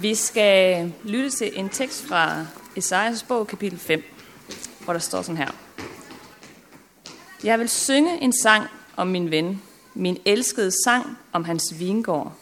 Vi 0.00 0.14
skal 0.14 0.92
lytte 1.04 1.30
til 1.30 1.58
en 1.58 1.68
tekst 1.68 2.06
fra 2.06 2.46
Esajas 2.76 3.22
bog, 3.22 3.46
kapitel 3.46 3.78
5, 3.78 4.02
hvor 4.84 4.92
der 4.92 5.00
står 5.00 5.22
sådan 5.22 5.36
her. 5.36 5.50
Jeg 7.44 7.58
vil 7.58 7.68
synge 7.68 8.22
en 8.22 8.32
sang 8.32 8.66
om 8.96 9.06
min 9.06 9.30
ven, 9.30 9.62
min 9.94 10.18
elskede 10.24 10.72
sang 10.84 11.18
om 11.32 11.44
hans 11.44 11.78
vingård. 11.78 12.32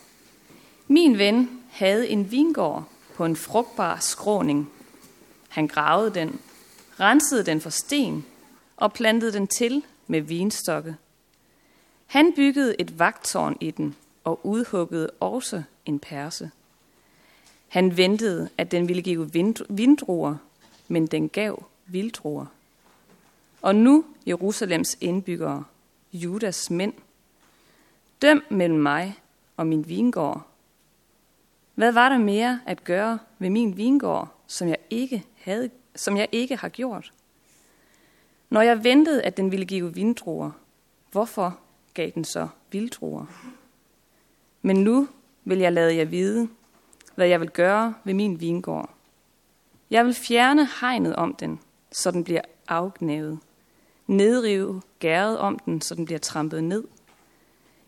Min 0.89 1.19
ven 1.19 1.63
havde 1.71 2.09
en 2.09 2.31
vingård 2.31 2.89
på 3.15 3.25
en 3.25 3.37
frugtbar 3.37 3.99
skråning. 4.01 4.71
Han 5.49 5.67
gravede 5.67 6.15
den, 6.15 6.41
rensede 7.01 7.47
den 7.47 7.61
for 7.61 7.71
sten 7.71 8.25
og 8.77 8.93
plantede 8.93 9.33
den 9.33 9.47
til 9.47 9.83
med 10.07 10.21
vinstokke. 10.21 10.97
Han 12.07 12.33
byggede 12.37 12.81
et 12.81 12.99
vagtårn 12.99 13.57
i 13.61 13.71
den 13.71 13.95
og 14.25 14.47
udhuggede 14.47 15.11
også 15.21 15.63
en 15.87 15.99
perse. 15.99 16.51
Han 17.69 17.97
ventede, 17.97 18.49
at 18.59 18.71
den 18.71 18.89
ville 18.89 19.03
give 19.03 19.31
vindruer, 19.69 20.37
men 20.89 21.07
den 21.07 21.29
gav 21.29 21.65
vildruer. 21.87 22.47
Og 23.63 23.75
nu, 23.75 24.05
Jerusalems 24.27 24.97
indbyggere, 25.01 25.65
Judas 26.13 26.71
mænd, 26.71 26.93
døm 28.23 28.43
mellem 28.51 28.79
mig 28.79 29.19
og 29.57 29.67
min 29.67 29.89
vingård. 29.89 30.47
Hvad 31.75 31.93
var 31.93 32.09
der 32.09 32.19
mere 32.19 32.61
at 32.67 32.85
gøre 32.85 33.19
ved 33.39 33.51
min 33.51 33.77
vingård, 33.77 34.35
som 34.47 34.69
jeg 34.69 34.79
ikke, 34.91 35.25
havde, 35.37 35.71
som 35.95 36.17
jeg 36.17 36.29
ikke 36.33 36.57
har 36.57 36.69
gjort? 36.69 37.13
Når 38.51 38.63
jeg 38.63 38.85
ventede, 38.85 39.23
at 39.23 39.37
den 39.37 39.51
ville 39.51 39.67
give 39.67 39.95
vindruer, 39.95 40.51
hvorfor 41.13 41.59
gav 41.95 42.11
den 42.15 42.25
så 42.25 42.49
vildruer? 42.71 43.27
Men 44.63 44.77
nu 44.77 45.09
vil 45.45 45.59
jeg 45.59 45.73
lade 45.73 45.97
jer 45.97 46.05
vide, 46.05 46.49
hvad 47.15 47.27
jeg 47.27 47.41
vil 47.41 47.51
gøre 47.51 47.95
ved 48.05 48.15
min 48.15 48.41
vingård. 48.41 48.91
Jeg 49.91 50.05
vil 50.05 50.15
fjerne 50.15 50.69
hegnet 50.81 51.17
om 51.17 51.35
den, 51.35 51.61
så 51.93 52.11
den 52.11 52.25
bliver 52.25 52.41
afgnævet. 52.69 53.39
Nedrive 54.07 54.83
gæret 54.99 55.39
om 55.39 55.59
den, 55.59 55.81
så 55.81 55.95
den 55.95 56.05
bliver 56.05 56.19
trampet 56.19 56.65
ned. 56.65 56.85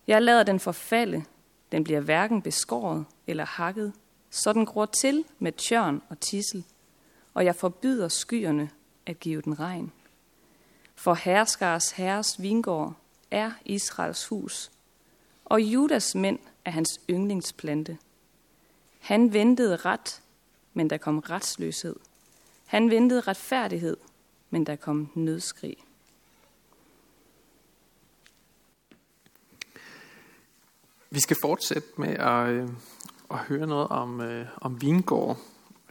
Jeg 0.07 0.23
lader 0.23 0.43
den 0.43 0.61
forfalde. 0.61 1.25
Den 1.73 1.85
bliver 1.85 2.01
hverken 2.01 2.43
beskåret 2.43 3.05
eller 3.27 3.45
hakket, 3.45 3.93
så 4.31 4.53
den 4.53 4.67
gror 4.67 4.87
til 4.87 5.25
med 5.39 5.53
tjørn 5.53 6.03
og 6.09 6.21
tissel. 6.21 6.65
Og 7.35 7.45
jeg 7.45 7.57
forbyder 7.57 8.09
skyerne 8.09 8.71
at 9.07 9.21
give 9.21 9.43
den 9.43 9.61
regn. 9.61 9.93
For 10.95 11.15
herskars 11.15 11.91
herres 11.91 12.43
vingård 12.43 12.95
er 13.31 13.51
Israels 13.65 14.27
hus, 14.27 14.71
og 15.45 15.63
Judas 15.63 16.15
mænd 16.15 16.39
er 16.65 16.71
hans 16.71 17.01
yndlingsplante. 17.11 17.99
Han 19.07 19.33
ventede 19.33 19.77
ret, 19.77 20.23
men 20.75 20.91
der 20.91 20.97
kom 20.97 21.19
retsløshed. 21.19 21.97
Han 22.67 22.91
ventede 22.91 23.21
retfærdighed, 23.21 23.97
men 24.51 24.67
der 24.67 24.77
kom 24.77 25.11
nødskrig. 25.15 25.77
Vi 31.11 31.21
skal 31.21 31.37
fortsætte 31.43 31.89
med 31.97 32.09
at, 32.09 32.49
øh, 32.49 32.69
at 33.31 33.39
høre 33.39 33.67
noget 33.67 33.89
om, 33.89 34.21
øh, 34.21 34.47
om 34.57 34.83
vingård. 34.83 35.39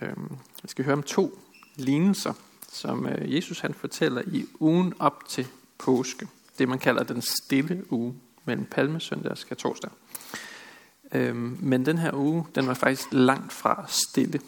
Øh, 0.02 0.18
vi 0.64 0.68
skal 0.68 0.86
høre 0.86 0.96
om 0.96 1.04
to 1.04 1.40
lignelser, 1.76 2.34
som 2.72 3.06
øh, 3.06 3.36
Jesus 3.36 3.60
han 3.60 3.74
fortæller 3.74 4.22
i 4.28 4.46
ugen 4.60 4.94
op 5.00 5.24
til 5.28 5.48
påske. 5.78 6.28
Det 6.58 6.70
man 6.70 6.80
kalder 6.80 7.04
den 7.04 7.22
stille 7.22 7.94
uge 7.94 8.16
mellem 8.46 8.66
palmesøndag 8.66 9.32
og 9.32 9.38
skatorsdag. 9.38 9.92
Øhm, 11.12 11.58
men 11.62 11.86
den 11.86 11.98
her 11.98 12.14
uge, 12.14 12.46
den 12.56 12.68
var 12.68 12.74
faktisk 12.74 13.08
langt 13.12 13.54
fra 13.54 13.86
stille. 13.88 14.40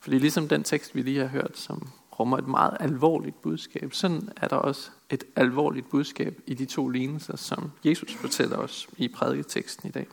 Fordi 0.00 0.18
ligesom 0.18 0.48
den 0.48 0.62
tekst, 0.62 0.94
vi 0.94 1.02
lige 1.02 1.20
har 1.20 1.26
hørt, 1.26 1.58
som 1.58 1.88
rummer 2.18 2.38
et 2.38 2.48
meget 2.48 2.76
alvorligt 2.80 3.42
budskab, 3.42 3.94
sådan 3.94 4.28
er 4.36 4.48
der 4.48 4.56
også 4.56 4.90
et 5.10 5.24
alvorligt 5.36 5.90
budskab 5.90 6.40
i 6.46 6.54
de 6.54 6.64
to 6.64 6.88
lignelser, 6.88 7.36
som 7.36 7.72
Jesus 7.84 8.14
fortæller 8.14 8.56
os 8.56 8.88
i 8.96 9.08
prædiketeksten 9.08 9.88
i 9.88 9.92
dag. 9.92 10.06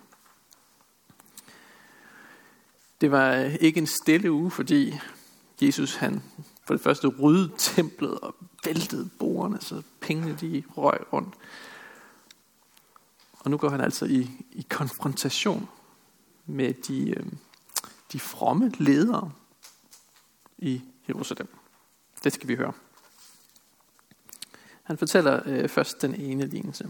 Det 3.02 3.12
var 3.12 3.34
ikke 3.36 3.78
en 3.78 3.88
stille 3.88 4.32
uge, 4.32 4.52
fordi 4.52 4.94
Jesus 5.62 5.96
han 5.96 6.22
for 6.66 6.74
det 6.74 6.84
første 6.84 7.08
ryddede 7.08 7.52
templet 7.58 8.20
og 8.20 8.36
væltede 8.66 9.10
bordene, 9.20 9.62
så 9.62 9.82
pengene 10.02 10.38
de 10.42 10.64
røg 10.78 11.14
rundt. 11.14 11.34
Og 13.44 13.52
nu 13.52 13.58
går 13.58 13.70
han 13.70 13.82
altså 13.82 14.06
i, 14.06 14.30
i 14.52 14.66
konfrontation 14.70 15.70
med 16.46 16.74
de, 16.74 17.10
øh, 17.10 17.26
de 18.12 18.20
fromme 18.20 18.72
ledere 18.78 19.32
i 20.58 20.82
Jerusalem. 21.10 21.48
Det 22.24 22.34
skal 22.34 22.48
vi 22.48 22.56
høre. 22.56 22.74
Han 24.84 24.98
fortæller 24.98 25.42
øh, 25.46 25.70
først 25.70 26.02
den 26.02 26.16
ene 26.16 26.46
lignelse. 26.46 26.90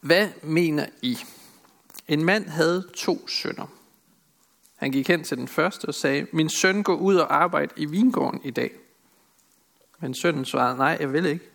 Hvad 0.00 0.28
mener 0.42 0.86
I? 1.02 1.18
En 2.08 2.24
mand 2.24 2.46
havde 2.46 2.88
to 2.96 3.28
sønner. 3.28 3.66
Han 4.76 4.92
gik 4.92 5.08
hen 5.08 5.24
til 5.24 5.36
den 5.36 5.48
første 5.48 5.84
og 5.84 5.94
sagde, 5.94 6.26
min 6.32 6.48
søn 6.48 6.82
går 6.82 6.94
ud 6.94 7.16
og 7.16 7.34
arbejder 7.34 7.74
i 7.76 7.84
vingården 7.84 8.40
i 8.44 8.50
dag. 8.50 8.70
Men 9.98 10.14
sønnen 10.14 10.44
svarede, 10.44 10.76
nej, 10.76 10.96
jeg 11.00 11.12
vil 11.12 11.26
ikke. 11.26 11.50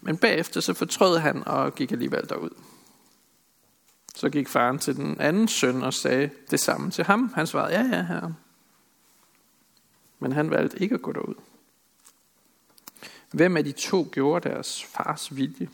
Men 0.00 0.16
bagefter 0.16 0.60
så 0.60 0.74
fortrød 0.74 1.18
han 1.18 1.48
og 1.48 1.74
gik 1.74 1.92
alligevel 1.92 2.28
derud. 2.28 2.50
Så 4.14 4.30
gik 4.30 4.48
faren 4.48 4.78
til 4.78 4.96
den 4.96 5.20
anden 5.20 5.48
søn 5.48 5.82
og 5.82 5.94
sagde 5.94 6.30
det 6.50 6.60
samme 6.60 6.90
til 6.90 7.04
ham. 7.04 7.32
Han 7.34 7.46
svarede, 7.46 7.72
ja, 7.78 7.96
ja, 7.96 8.02
herre. 8.02 8.34
Men 10.18 10.32
han 10.32 10.50
valgte 10.50 10.82
ikke 10.82 10.94
at 10.94 11.02
gå 11.02 11.12
derud. 11.12 11.34
Hvem 13.30 13.56
af 13.56 13.64
de 13.64 13.72
to 13.72 14.08
gjorde 14.12 14.48
deres 14.48 14.84
fars 14.84 15.36
vilje? 15.36 15.68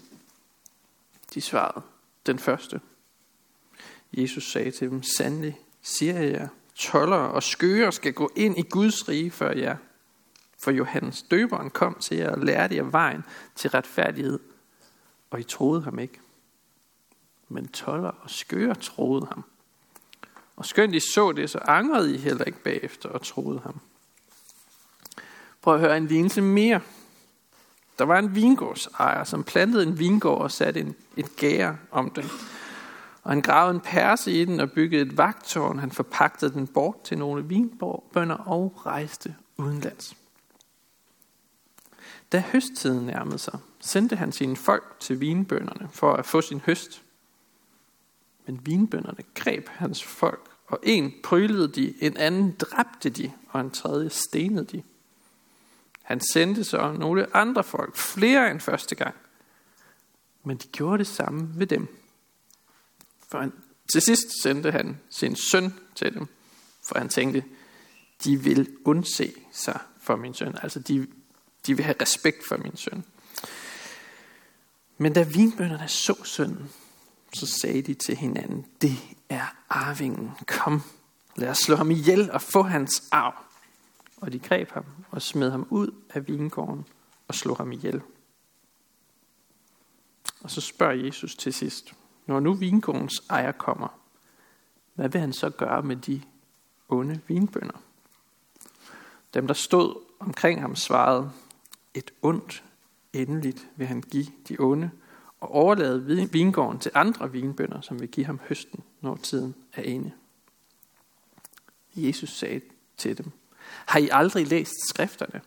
De 1.35 1.41
svarede, 1.41 1.83
den 2.27 2.39
første. 2.39 2.81
Jesus 4.13 4.53
sagde 4.53 4.71
til 4.71 4.91
dem, 4.91 5.03
sandelig 5.03 5.61
siger 5.83 6.21
jeg, 6.21 6.49
toller 6.75 7.17
og 7.17 7.43
skøger 7.43 7.91
skal 7.91 8.13
gå 8.13 8.31
ind 8.37 8.59
i 8.59 8.63
Guds 8.63 9.09
rige 9.09 9.31
før 9.31 9.53
jer. 9.53 9.77
For 10.59 10.71
Johannes 10.71 11.23
døberen 11.23 11.71
kom 11.71 11.95
til 12.01 12.17
jer 12.17 12.31
og 12.31 12.39
lærte 12.39 12.77
jer 12.77 12.83
vejen 12.83 13.25
til 13.55 13.71
retfærdighed, 13.71 14.39
og 15.31 15.41
I 15.41 15.43
troede 15.43 15.83
ham 15.83 15.99
ikke. 15.99 16.21
Men 17.49 17.69
toller 17.69 18.11
og 18.23 18.31
skøre 18.31 18.75
troede 18.75 19.27
ham. 19.27 19.45
Og 20.57 20.67
skønt 20.67 20.95
I 20.95 21.01
så 21.01 21.33
det, 21.33 21.51
så 21.51 21.59
angrede 21.59 22.15
I 22.15 22.19
heller 22.19 22.45
ikke 22.45 22.63
bagefter 22.63 23.09
og 23.09 23.23
troede 23.23 23.61
ham. 23.61 23.81
Prøv 25.63 25.75
at 25.75 25.81
høre 25.81 25.97
en 25.97 26.07
lignelse 26.07 26.43
mere. 26.43 26.81
Der 27.99 28.05
var 28.05 28.19
en 28.19 28.35
vingårdsejer, 28.35 29.25
som 29.25 29.45
plantede 29.45 29.83
en 29.83 29.99
vingård 29.99 30.41
og 30.41 30.51
satte 30.51 30.81
en, 30.81 30.95
et 31.17 31.37
gære 31.37 31.77
om 31.91 32.11
den. 32.11 32.25
Og 33.23 33.31
han 33.31 33.43
gravede 33.43 33.75
en 33.75 33.81
perse 33.81 34.33
i 34.33 34.45
den 34.45 34.61
og 34.61 34.71
byggede 34.71 35.03
et 35.03 35.17
vagtårn. 35.17 35.79
Han 35.79 35.91
forpagtede 35.91 36.53
den 36.53 36.67
bort 36.67 37.03
til 37.03 37.19
nogle 37.19 37.45
vinbønder 37.45 38.37
og 38.37 38.87
rejste 38.87 39.35
udenlands. 39.57 40.17
Da 42.33 42.41
høsttiden 42.53 43.07
nærmede 43.07 43.39
sig, 43.39 43.59
sendte 43.81 44.17
han 44.17 44.33
sine 44.33 44.57
folk 44.57 44.97
til 45.01 45.21
vinbønderne 45.21 45.89
for 45.93 46.13
at 46.15 46.27
få 46.27 46.41
sin 46.41 46.61
høst. 46.61 47.03
Men 48.47 48.67
vinbønderne 48.67 49.25
greb 49.35 49.69
hans 49.69 50.05
folk, 50.05 50.51
og 50.67 50.81
en 50.83 51.15
prylede 51.23 51.69
de, 51.69 51.95
en 52.01 52.17
anden 52.17 52.53
dræbte 52.53 53.11
de, 53.11 53.33
og 53.49 53.61
en 53.61 53.71
tredje 53.71 54.11
stenede 54.11 54.65
de. 54.65 54.83
Han 56.03 56.21
sendte 56.21 56.65
så 56.65 56.93
nogle 56.93 57.37
andre 57.37 57.65
folk, 57.65 57.97
flere 57.97 58.51
end 58.51 58.61
første 58.61 58.95
gang. 58.95 59.15
Men 60.45 60.57
de 60.57 60.69
gjorde 60.69 60.99
det 60.99 61.07
samme 61.07 61.49
ved 61.55 61.67
dem. 61.67 61.97
For 63.29 63.41
han, 63.41 63.53
til 63.93 64.01
sidst 64.01 64.43
sendte 64.43 64.73
han 64.73 65.01
sin 65.11 65.37
søn 65.37 65.75
til 65.95 66.15
dem, 66.15 66.27
for 66.89 66.99
han 66.99 67.09
tænkte, 67.09 67.45
de 68.25 68.37
vil 68.37 68.77
undse 68.85 69.33
sig 69.53 69.81
for 70.01 70.17
min 70.17 70.35
søn. 70.35 70.55
Altså 70.63 70.81
de 70.81 71.07
de 71.67 71.77
vil 71.77 71.85
have 71.85 71.97
respekt 72.01 72.49
for 72.49 72.57
min 72.57 72.77
søn. 72.77 73.05
Men 74.99 75.13
da 75.13 75.23
vinbønderne 75.23 75.89
så 75.89 76.25
sønnen, 76.25 76.71
så 77.35 77.47
sagde 77.47 77.83
de 77.83 77.95
til 77.95 78.17
hinanden, 78.17 78.67
det 78.83 78.97
er 79.29 79.57
arvingen. 79.69 80.31
Kom, 80.47 80.83
lad 81.37 81.49
os 81.49 81.59
slå 81.59 81.77
ham 81.77 81.91
ihjel 81.91 82.31
og 82.31 82.43
få 82.43 82.63
hans 82.63 83.09
arv. 83.11 83.35
Og 84.17 84.33
de 84.33 84.39
greb 84.39 84.71
ham 84.71 84.85
og 85.11 85.23
smed 85.23 85.51
ham 85.51 85.67
ud 85.71 85.95
af 86.11 86.27
vingården 86.27 86.87
og 87.29 87.35
slog 87.35 87.57
ham 87.57 87.73
ihjel. 87.73 88.03
Og 90.41 90.51
så 90.51 90.61
spørger 90.61 91.05
Jesus 91.05 91.35
til 91.35 91.55
sidst, 91.55 91.95
når 92.27 92.41
nu 92.41 92.55
vingårdens 92.55 93.23
ejer 93.31 93.53
kommer, 93.53 93.89
hvad 94.95 95.09
vil 95.09 95.21
han 95.21 95.33
så 95.33 95.51
gøre 95.51 95.83
med 95.83 95.97
de 95.97 96.23
onde 96.89 97.21
vinbønder? 97.27 97.81
Dem, 99.35 99.47
der 99.47 99.55
stod 99.55 100.05
omkring 100.21 100.61
ham, 100.61 100.77
svarede, 100.77 101.33
et 101.97 102.11
ondt 102.23 102.65
endeligt 103.13 103.69
vil 103.77 103.87
han 103.87 104.01
give 104.01 104.27
de 104.49 104.57
onde, 104.59 104.91
og 105.41 105.51
overlade 105.51 106.33
vingården 106.33 106.79
til 106.79 106.91
andre 106.95 107.33
vinbønder, 107.33 107.81
som 107.81 108.01
vil 108.01 108.09
give 108.09 108.27
ham 108.27 108.41
høsten, 108.49 108.85
når 109.01 109.17
tiden 109.17 109.55
er 109.73 109.83
ene. 109.83 110.13
Jesus 111.95 112.31
sagde 112.31 112.61
til 112.97 113.19
dem, 113.19 113.31
har 113.87 113.99
I 113.99 114.09
aldrig 114.13 114.47
læst 114.47 114.89
skrifterne? 114.89 115.41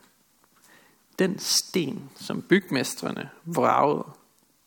Den 1.19 1.39
sten, 1.39 2.09
som 2.15 2.41
bygmestrene 2.41 3.29
vragede, 3.45 4.05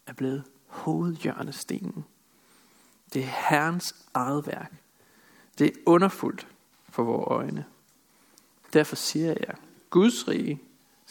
er 0.07 0.13
blevet 0.13 0.45
hovedhjørnestenen. 0.67 2.05
Det 3.13 3.23
er 3.23 3.49
Herrens 3.49 3.95
eget 4.15 4.47
værk. 4.47 4.73
Det 5.59 5.67
er 5.67 5.81
underfuldt 5.87 6.47
for 6.89 7.03
vores 7.03 7.27
øjne. 7.27 7.65
Derfor 8.73 8.97
siger 8.97 9.29
jeg, 9.29 9.55
Guds 9.91 10.29
rige 10.29 10.61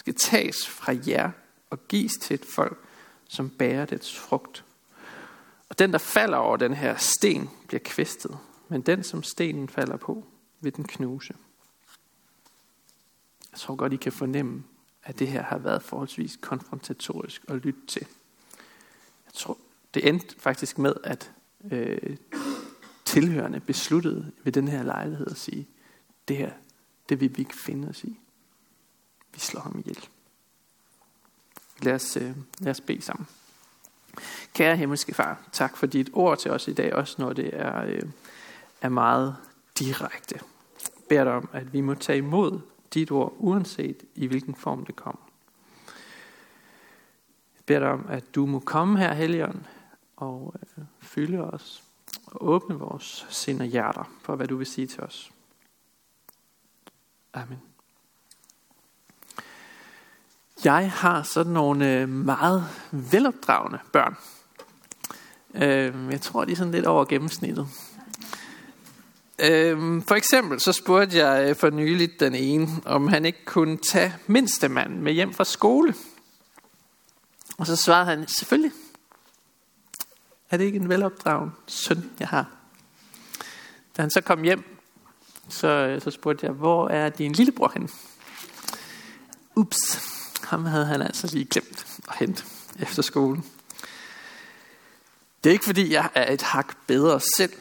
skal 0.02 0.16
tages 0.16 0.68
fra 0.68 0.94
jer 1.08 1.32
og 1.70 1.88
gives 1.88 2.14
til 2.22 2.34
et 2.34 2.46
folk, 2.46 2.78
som 3.28 3.50
bærer 3.50 3.86
dets 3.86 4.20
frugt. 4.20 4.66
Og 5.70 5.80
den, 5.80 5.92
der 5.92 5.98
falder 5.98 6.38
over 6.38 6.58
den 6.58 6.74
her 6.74 6.98
sten, 6.98 7.50
bliver 7.68 7.82
kvæstet, 7.86 8.38
men 8.68 8.82
den, 8.82 9.04
som 9.04 9.24
stenen 9.24 9.70
falder 9.70 9.98
på, 9.98 10.26
vil 10.62 10.76
den 10.76 10.84
knuse. 10.84 11.34
Jeg 13.52 13.60
tror 13.60 13.76
godt, 13.76 13.94
I 13.94 13.96
kan 13.96 14.12
fornemme, 14.12 14.64
at 15.04 15.20
det 15.20 15.28
her 15.28 15.44
har 15.44 15.58
været 15.58 15.84
forholdsvis 15.84 16.38
konfrontatorisk 16.42 17.46
at 17.48 17.56
lytte 17.56 17.86
til. 17.88 18.08
Jeg 19.26 19.34
tror, 19.34 19.58
det 19.94 20.08
endte 20.08 20.36
faktisk 20.40 20.78
med, 20.78 20.94
at 21.04 21.32
øh, 21.72 22.18
tilhørende 23.06 23.60
besluttede 23.60 24.32
ved 24.44 24.52
den 24.52 24.68
her 24.68 24.84
lejlighed 24.84 25.28
at 25.28 25.38
sige, 25.38 25.68
det 26.28 26.38
her, 26.38 26.52
det 27.10 27.20
vil 27.20 27.38
vi 27.38 27.42
ikke 27.42 27.58
finde 27.58 27.90
os 27.90 28.04
i. 28.04 28.20
Vi 29.34 29.40
slår 29.40 29.62
ham 29.62 29.80
ihjel. 29.80 30.08
Lad 31.82 31.94
os, 31.94 32.18
øh, 32.18 32.36
lad 32.60 32.72
os 32.72 32.82
bede 32.82 33.02
sammen. 33.02 33.28
Kære 34.54 34.78
himmelske 34.78 35.14
far, 35.14 35.50
tak 35.52 35.78
for 35.78 35.86
dit 35.86 36.10
ord 36.14 36.38
til 36.38 36.52
os 36.52 36.68
i 36.68 36.74
dag, 36.74 36.94
også 36.94 37.16
når 37.20 37.34
det 37.34 37.50
er, 37.54 37.84
øh, 37.86 38.02
er 38.82 38.90
meget 38.90 39.36
direkte. 39.80 40.36
Jeg 40.82 40.90
beder 41.10 41.24
dig 41.24 41.34
om, 41.34 41.50
at 41.54 41.74
vi 41.74 41.82
må 41.82 41.94
tage 41.94 42.18
imod 42.18 42.60
dit 42.94 43.12
ord, 43.12 43.34
uanset 43.38 44.04
i 44.16 44.28
hvilken 44.28 44.56
form 44.56 44.86
det 44.86 44.96
kommer. 44.96 45.30
Jeg 47.56 47.66
beder 47.66 47.80
dig 47.80 47.90
om, 47.90 48.06
at 48.10 48.36
du 48.36 48.46
må 48.46 48.60
komme 48.60 49.00
her, 49.00 49.14
Helligånd, 49.14 49.64
og 50.16 50.54
øh, 50.78 50.84
fylde 51.02 51.44
os 51.44 51.84
og 52.26 52.48
åbne 52.48 52.76
vores 52.76 53.28
sind 53.30 53.62
og 53.62 53.68
hjerter 53.68 54.04
for, 54.22 54.36
hvad 54.36 54.48
du 54.48 54.58
vil 54.58 54.68
sige 54.68 54.88
til 54.88 55.04
os. 55.04 55.32
Amen. 57.34 57.71
Jeg 60.64 60.92
har 60.92 61.24
sådan 61.24 61.52
nogle 61.52 61.94
øh, 61.94 62.10
meget 62.10 62.66
velopdragende 62.92 63.80
børn. 63.92 64.16
Øhm, 65.56 66.12
jeg 66.12 66.22
tror, 66.22 66.46
de 66.46 66.52
er 66.52 66.56
sådan 66.56 66.72
lidt 66.72 66.86
over 66.86 67.06
gennemsnittet. 67.06 67.68
Øhm, 69.40 70.02
for 70.02 70.16
eksempel 70.16 70.60
så 70.60 70.72
spurgte 70.72 71.18
jeg 71.18 71.50
øh, 71.50 71.56
for 71.56 71.70
nyligt 71.70 72.20
den 72.20 72.36
ene, 72.36 72.68
om 72.86 73.08
han 73.08 73.26
ikke 73.26 73.46
kunne 73.46 73.78
tage 73.78 74.16
mindstemanden 74.28 75.02
med 75.02 75.14
hjem 75.14 75.34
fra 75.34 75.44
skole. 75.44 75.96
Og 77.58 77.68
så 77.68 77.76
svarede 77.76 78.06
han, 78.06 78.28
selvfølgelig. 78.28 78.72
Er 80.50 80.58
det 80.58 80.66
ikke 80.66 80.80
en 80.80 80.90
velopdragen 80.90 81.52
søn, 81.68 82.12
jeg 82.20 82.28
har? 82.28 82.46
Da 83.98 84.02
han 84.02 84.12
så 84.12 84.22
kom 84.22 84.42
hjem, 84.42 84.64
så, 85.50 85.68
øh, 85.68 86.02
så 86.02 86.12
spurgte 86.12 86.46
jeg, 86.46 86.54
hvor 86.54 86.90
er 86.90 87.10
din 87.10 87.32
lillebror 87.32 87.72
henne? 87.74 87.90
Ups, 89.56 89.78
ham 90.46 90.66
havde 90.66 90.86
han 90.86 91.02
altså 91.02 91.28
lige 91.28 91.46
glemt 91.46 91.86
at 92.08 92.16
hente 92.16 92.44
efter 92.80 93.02
skolen. 93.02 93.46
Det 95.44 95.50
er 95.50 95.54
ikke 95.54 95.66
fordi, 95.66 95.94
jeg 95.94 96.10
er 96.16 96.34
et 96.34 96.42
hak 96.42 96.74
bedre 96.88 97.20
selv. 97.38 97.54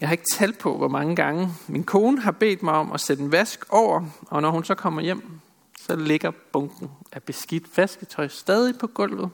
Jeg 0.00 0.08
har 0.08 0.12
ikke 0.12 0.30
talt 0.32 0.58
på, 0.58 0.76
hvor 0.76 0.88
mange 0.88 1.16
gange 1.16 1.48
min 1.68 1.84
kone 1.84 2.20
har 2.20 2.30
bedt 2.30 2.62
mig 2.62 2.74
om 2.74 2.92
at 2.92 3.00
sætte 3.00 3.22
en 3.22 3.32
vask 3.32 3.64
over, 3.68 4.06
og 4.20 4.42
når 4.42 4.50
hun 4.50 4.64
så 4.64 4.74
kommer 4.74 5.02
hjem, 5.02 5.40
så 5.86 5.96
ligger 5.96 6.30
bunken 6.52 6.90
af 7.12 7.22
beskidt 7.22 7.76
vasketøj 7.76 8.28
stadig 8.28 8.78
på 8.78 8.86
gulvet, 8.86 9.30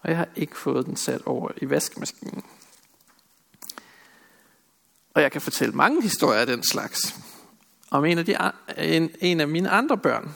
og 0.00 0.10
jeg 0.10 0.16
har 0.16 0.28
ikke 0.36 0.56
fået 0.56 0.86
den 0.86 0.96
sat 0.96 1.22
over 1.26 1.50
i 1.56 1.70
vaskemaskinen. 1.70 2.42
Og 5.14 5.22
jeg 5.22 5.32
kan 5.32 5.40
fortælle 5.40 5.74
mange 5.74 6.02
historier 6.02 6.40
af 6.40 6.46
den 6.46 6.62
slags. 6.62 7.14
Om 7.90 8.04
en 8.04 8.18
af, 8.18 8.24
de, 8.24 8.36
en, 8.78 9.10
en 9.20 9.40
af 9.40 9.48
mine 9.48 9.70
andre 9.70 9.98
børn. 9.98 10.34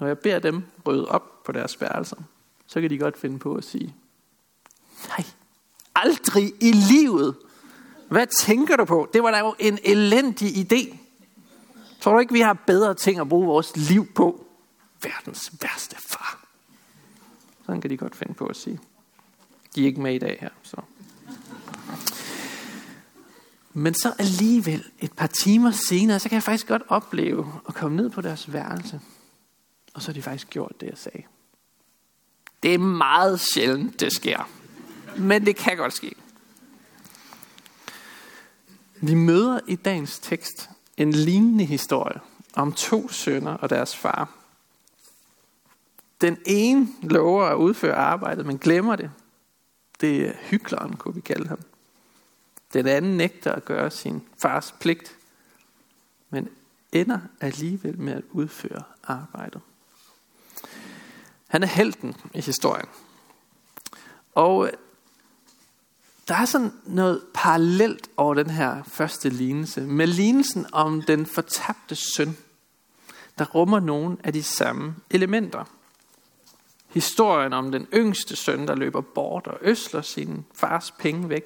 Når 0.00 0.06
jeg 0.06 0.18
beder 0.18 0.38
dem 0.38 0.62
rydde 0.86 1.08
op 1.08 1.44
på 1.44 1.52
deres 1.52 1.80
værelser, 1.80 2.16
så 2.66 2.80
kan 2.80 2.90
de 2.90 2.98
godt 2.98 3.18
finde 3.18 3.38
på 3.38 3.54
at 3.54 3.64
sige, 3.64 3.94
nej, 5.08 5.24
aldrig 5.94 6.52
i 6.60 6.72
livet. 6.72 7.36
Hvad 8.08 8.26
tænker 8.26 8.76
du 8.76 8.84
på? 8.84 9.08
Det 9.12 9.22
var 9.22 9.30
da 9.30 9.38
jo 9.38 9.54
en 9.58 9.78
elendig 9.84 10.72
idé. 10.72 10.96
Tror 12.00 12.12
du 12.12 12.18
ikke, 12.18 12.32
vi 12.32 12.40
har 12.40 12.52
bedre 12.66 12.94
ting 12.94 13.20
at 13.20 13.28
bruge 13.28 13.46
vores 13.46 13.76
liv 13.76 14.06
på? 14.14 14.46
Verdens 15.02 15.52
værste 15.62 15.96
far. 15.96 16.46
Sådan 17.66 17.80
kan 17.80 17.90
de 17.90 17.96
godt 17.96 18.16
finde 18.16 18.34
på 18.34 18.46
at 18.46 18.56
sige. 18.56 18.80
De 19.74 19.82
er 19.82 19.86
ikke 19.86 20.00
med 20.00 20.14
i 20.14 20.18
dag 20.18 20.38
her, 20.40 20.50
så. 20.62 20.76
Men 23.72 23.94
så 23.94 24.12
alligevel 24.18 24.84
et 24.98 25.12
par 25.12 25.26
timer 25.26 25.70
senere, 25.70 26.18
så 26.18 26.28
kan 26.28 26.36
jeg 26.36 26.42
faktisk 26.42 26.66
godt 26.66 26.82
opleve 26.88 27.52
at 27.68 27.74
komme 27.74 27.96
ned 27.96 28.10
på 28.10 28.20
deres 28.20 28.52
værelse. 28.52 29.00
Og 29.94 30.02
så 30.02 30.08
har 30.08 30.12
de 30.12 30.22
faktisk 30.22 30.50
gjort 30.50 30.80
det, 30.80 30.86
jeg 30.86 30.98
sagde. 30.98 31.22
Det 32.62 32.74
er 32.74 32.78
meget 32.78 33.40
sjældent, 33.40 34.00
det 34.00 34.12
sker. 34.12 34.48
Men 35.18 35.46
det 35.46 35.56
kan 35.56 35.76
godt 35.76 35.92
ske. 35.92 36.14
Vi 38.94 39.14
møder 39.14 39.60
i 39.66 39.76
dagens 39.76 40.18
tekst 40.18 40.70
en 40.96 41.12
lignende 41.12 41.64
historie 41.64 42.20
om 42.54 42.72
to 42.72 43.08
sønner 43.08 43.54
og 43.54 43.70
deres 43.70 43.96
far. 43.96 44.30
Den 46.20 46.38
ene 46.46 46.88
lover 47.02 47.44
at 47.44 47.56
udføre 47.56 47.94
arbejdet, 47.94 48.46
men 48.46 48.58
glemmer 48.58 48.96
det. 48.96 49.10
Det 50.00 50.28
er 50.28 50.32
hykleren, 50.50 50.96
kunne 50.96 51.14
vi 51.14 51.20
kalde 51.20 51.48
ham. 51.48 51.58
Den 52.72 52.86
anden 52.86 53.16
nægter 53.16 53.52
at 53.52 53.64
gøre 53.64 53.90
sin 53.90 54.22
fars 54.38 54.74
pligt, 54.80 55.16
men 56.30 56.48
ender 56.92 57.18
alligevel 57.40 57.98
med 57.98 58.12
at 58.12 58.24
udføre 58.30 58.82
arbejdet. 59.02 59.60
Han 61.54 61.62
er 61.62 61.66
helten 61.66 62.16
i 62.34 62.40
historien. 62.40 62.86
Og 64.34 64.66
øh, 64.66 64.72
der 66.28 66.34
er 66.34 66.44
sådan 66.44 66.72
noget 66.86 67.22
parallelt 67.34 68.10
over 68.16 68.34
den 68.34 68.50
her 68.50 68.82
første 68.82 69.28
lignelse, 69.28 69.80
med 69.80 70.06
lignelsen 70.06 70.66
om 70.72 71.02
den 71.02 71.26
fortabte 71.26 71.94
søn, 71.94 72.36
der 73.38 73.44
rummer 73.44 73.80
nogle 73.80 74.16
af 74.24 74.32
de 74.32 74.42
samme 74.42 74.96
elementer. 75.10 75.64
Historien 76.88 77.52
om 77.52 77.72
den 77.72 77.86
yngste 77.94 78.36
søn, 78.36 78.68
der 78.68 78.74
løber 78.74 79.00
bort 79.00 79.46
og 79.46 79.58
øsler 79.60 80.02
sin 80.02 80.46
fars 80.54 80.90
penge 80.90 81.28
væk, 81.28 81.44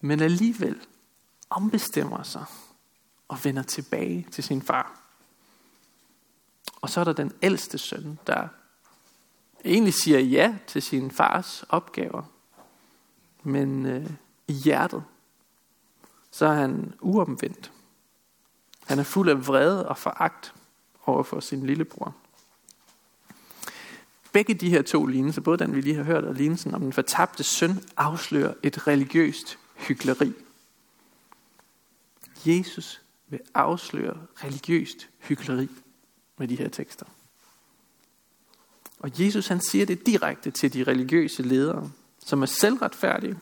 men 0.00 0.20
alligevel 0.20 0.76
ombestemmer 1.50 2.22
sig 2.22 2.44
og 3.28 3.44
vender 3.44 3.62
tilbage 3.62 4.26
til 4.32 4.44
sin 4.44 4.62
far. 4.62 5.00
Og 6.80 6.90
så 6.90 7.00
er 7.00 7.04
der 7.04 7.12
den 7.12 7.32
ældste 7.42 7.78
søn, 7.78 8.18
der 8.26 8.48
egentlig 9.64 9.94
siger 9.94 10.18
ja 10.18 10.54
til 10.66 10.82
sin 10.82 11.10
fars 11.10 11.64
opgaver, 11.68 12.22
men 13.42 13.86
øh, 13.86 14.10
i 14.48 14.52
hjertet, 14.52 15.04
så 16.30 16.46
er 16.46 16.54
han 16.54 16.94
uomvendt. 17.00 17.72
Han 18.86 18.98
er 18.98 19.02
fuld 19.02 19.28
af 19.28 19.46
vrede 19.46 19.88
og 19.88 19.98
foragt 19.98 20.54
over 21.06 21.22
for 21.22 21.40
sin 21.40 21.66
lillebror. 21.66 22.14
Begge 24.32 24.54
de 24.54 24.70
her 24.70 24.82
to 24.82 25.06
lignelser, 25.06 25.40
både 25.40 25.58
den 25.58 25.74
vi 25.74 25.80
lige 25.80 25.96
har 25.96 26.02
hørt 26.02 26.24
og 26.24 26.34
lignelsen 26.34 26.74
om 26.74 26.80
den 26.80 26.92
fortabte 26.92 27.42
søn, 27.42 27.84
afslører 27.96 28.54
et 28.62 28.86
religiøst 28.86 29.58
hykleri. 29.74 30.32
Jesus 32.46 33.02
vil 33.28 33.40
afsløre 33.54 34.16
religiøst 34.44 35.08
hykleri 35.18 35.68
med 36.38 36.48
de 36.48 36.56
her 36.56 36.68
tekster. 36.68 37.06
Og 39.04 39.20
Jesus 39.20 39.46
han 39.46 39.60
siger 39.60 39.86
det 39.86 40.06
direkte 40.06 40.50
til 40.50 40.72
de 40.72 40.84
religiøse 40.84 41.42
ledere 41.42 41.90
som 42.26 42.42
er 42.42 42.46
selvretfærdige, 42.46 43.38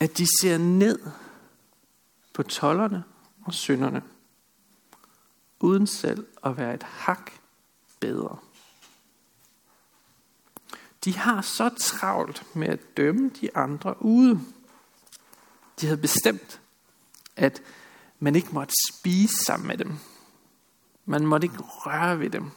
at 0.00 0.18
de 0.18 0.26
ser 0.40 0.58
ned 0.58 0.98
på 2.32 2.42
tollerne 2.42 3.04
og 3.44 3.54
synderne, 3.54 4.02
uden 5.60 5.86
selv 5.86 6.26
at 6.44 6.56
være 6.56 6.74
et 6.74 6.82
hak 6.82 7.30
bedre. 8.00 8.38
De 11.04 11.16
har 11.16 11.40
så 11.40 11.70
travlt 11.78 12.56
med 12.56 12.68
at 12.68 12.96
dømme 12.96 13.30
de 13.40 13.56
andre 13.56 14.02
ude. 14.02 14.40
De 15.80 15.86
havde 15.86 16.00
bestemt, 16.00 16.60
at 17.36 17.62
man 18.18 18.36
ikke 18.36 18.52
måtte 18.52 18.74
spise 18.92 19.44
sammen 19.44 19.66
med 19.66 19.78
dem. 19.78 19.92
Man 21.04 21.26
måtte 21.26 21.44
ikke 21.44 21.58
røre 21.58 22.20
ved 22.20 22.30
dem. 22.30 22.50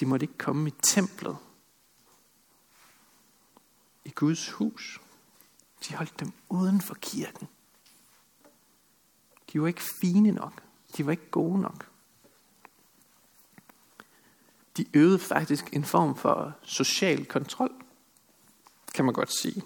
De 0.00 0.06
måtte 0.06 0.24
ikke 0.24 0.38
komme 0.38 0.68
i 0.68 0.74
templet. 0.82 1.36
I 4.04 4.10
Guds 4.14 4.50
hus. 4.50 5.00
De 5.88 5.94
holdt 5.94 6.20
dem 6.20 6.32
uden 6.48 6.80
for 6.80 6.94
kirken. 6.94 7.48
De 9.52 9.60
var 9.60 9.66
ikke 9.66 9.82
fine 10.00 10.30
nok. 10.30 10.62
De 10.96 11.06
var 11.06 11.10
ikke 11.10 11.30
gode 11.30 11.60
nok. 11.60 11.88
De 14.76 14.86
øvede 14.94 15.18
faktisk 15.18 15.68
en 15.72 15.84
form 15.84 16.16
for 16.16 16.56
social 16.62 17.26
kontrol, 17.26 17.70
kan 18.94 19.04
man 19.04 19.14
godt 19.14 19.32
sige. 19.42 19.62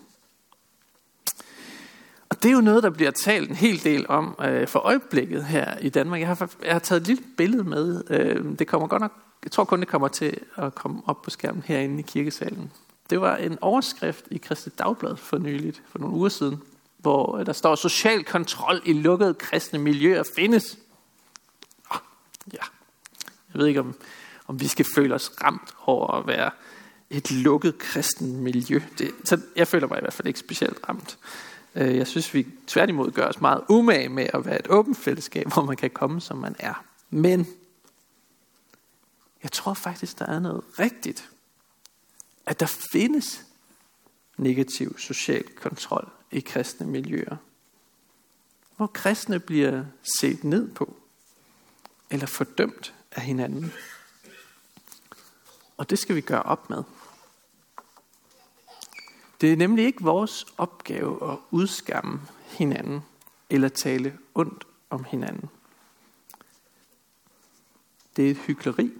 Og 2.29 2.43
det 2.43 2.49
er 2.49 2.53
jo 2.53 2.61
noget, 2.61 2.83
der 2.83 2.91
bliver 2.91 3.11
talt 3.11 3.51
en 3.51 3.57
hel 3.57 3.85
del 3.85 4.09
om 4.09 4.37
øh, 4.41 4.69
for 4.69 4.79
øjeblikket 4.79 5.45
her 5.45 5.79
i 5.79 5.89
Danmark. 5.89 6.21
Jeg 6.21 6.29
har, 6.29 6.51
jeg 6.63 6.73
har 6.73 6.79
taget 6.79 7.01
et 7.01 7.07
lille 7.07 7.25
billede 7.37 7.65
med. 7.65 8.11
Øh, 8.11 8.59
det 8.59 8.69
kommer 8.69 8.89
godt 8.89 9.03
nok, 9.03 9.13
jeg 9.45 9.53
tror 9.53 9.65
kun, 9.65 9.81
det 9.81 9.89
kommer 9.89 10.09
til 10.09 10.41
at 10.57 10.75
komme 10.75 11.03
op 11.07 11.23
på 11.23 11.31
skærmen 11.31 11.63
herinde 11.67 11.99
i 11.99 12.03
kirkesalen. 12.03 12.73
Det 13.11 13.21
var 13.21 13.37
en 13.37 13.59
overskrift 13.61 14.25
i 14.31 14.39
Kristne 14.39 14.73
Dagblad 14.79 15.17
for 15.17 15.39
nyligt, 15.39 15.83
for 15.89 15.99
nogle 15.99 16.17
uger 16.17 16.29
siden, 16.29 16.63
hvor 16.99 17.39
øh, 17.39 17.47
der 17.47 17.53
står, 17.53 17.75
social 17.75 18.25
kontrol 18.25 18.83
i 18.85 18.93
lukkede 18.93 19.35
kristne 19.35 19.79
miljøer 19.79 20.23
findes. 20.37 20.79
Oh, 21.91 21.99
ja, 22.53 22.63
jeg 23.53 23.61
ved 23.61 23.67
ikke, 23.67 23.81
om, 23.81 23.95
om 24.47 24.61
vi 24.61 24.69
skal 24.69 24.87
føle 24.95 25.15
os 25.15 25.33
ramt 25.45 25.75
over 25.87 26.11
at 26.11 26.27
være 26.27 26.51
et 27.11 27.31
lukket 27.31 27.79
kristen 27.79 28.37
miljø. 28.41 28.81
Det, 28.99 29.11
så 29.25 29.41
jeg 29.57 29.69
føler 29.69 29.89
mig 29.89 29.99
i 29.99 30.01
hvert 30.01 30.13
fald 30.13 30.29
ikke 30.29 30.41
specielt 30.41 30.79
ramt. 30.89 31.19
Øh, 31.75 31.97
jeg 31.97 32.07
synes, 32.07 32.35
vi 32.35 32.47
tværtimod 32.67 33.11
gør 33.11 33.29
os 33.29 33.41
meget 33.41 33.61
umage 33.69 34.09
med 34.09 34.27
at 34.35 34.47
være 34.47 34.59
et 34.59 34.67
åbent 34.71 34.97
fællesskab, 34.97 35.53
hvor 35.53 35.63
man 35.63 35.77
kan 35.77 35.91
komme, 35.91 36.21
som 36.21 36.37
man 36.37 36.57
er. 36.59 36.85
Men 37.11 37.47
jeg 39.45 39.53
tror 39.53 39.75
faktisk, 39.75 40.19
der 40.19 40.27
er 40.27 40.39
noget 40.39 40.65
rigtigt. 40.79 41.31
At 42.47 42.61
der 42.61 42.67
findes 42.93 43.45
negativ 44.37 44.99
social 44.99 45.49
kontrol 45.49 46.11
i 46.31 46.41
kristne 46.41 46.87
miljøer. 46.87 47.37
Hvor 48.77 48.87
kristne 48.87 49.41
bliver 49.41 49.85
set 50.21 50.45
ned 50.45 50.75
på 50.75 50.97
eller 52.11 52.27
fordømt 52.27 52.95
af 53.13 53.23
hinanden. 53.23 53.73
Og 55.77 55.91
det 55.91 55.99
skal 55.99 56.17
vi 56.17 56.21
gøre 56.21 56.43
op 56.43 56.71
med. 56.71 56.83
Det 59.41 59.53
er 59.53 59.57
nemlig 59.57 59.85
ikke 59.85 60.05
vores 60.05 60.47
opgave 60.57 61.33
at 61.33 61.39
udskamme 61.51 62.21
hinanden 62.47 63.01
eller 63.51 63.69
tale 63.69 64.19
ondt 64.35 64.67
om 64.91 65.05
hinanden. 65.05 65.51
Det 68.17 68.27
er 68.27 68.31
et 68.31 68.37
hykleri, 68.37 68.93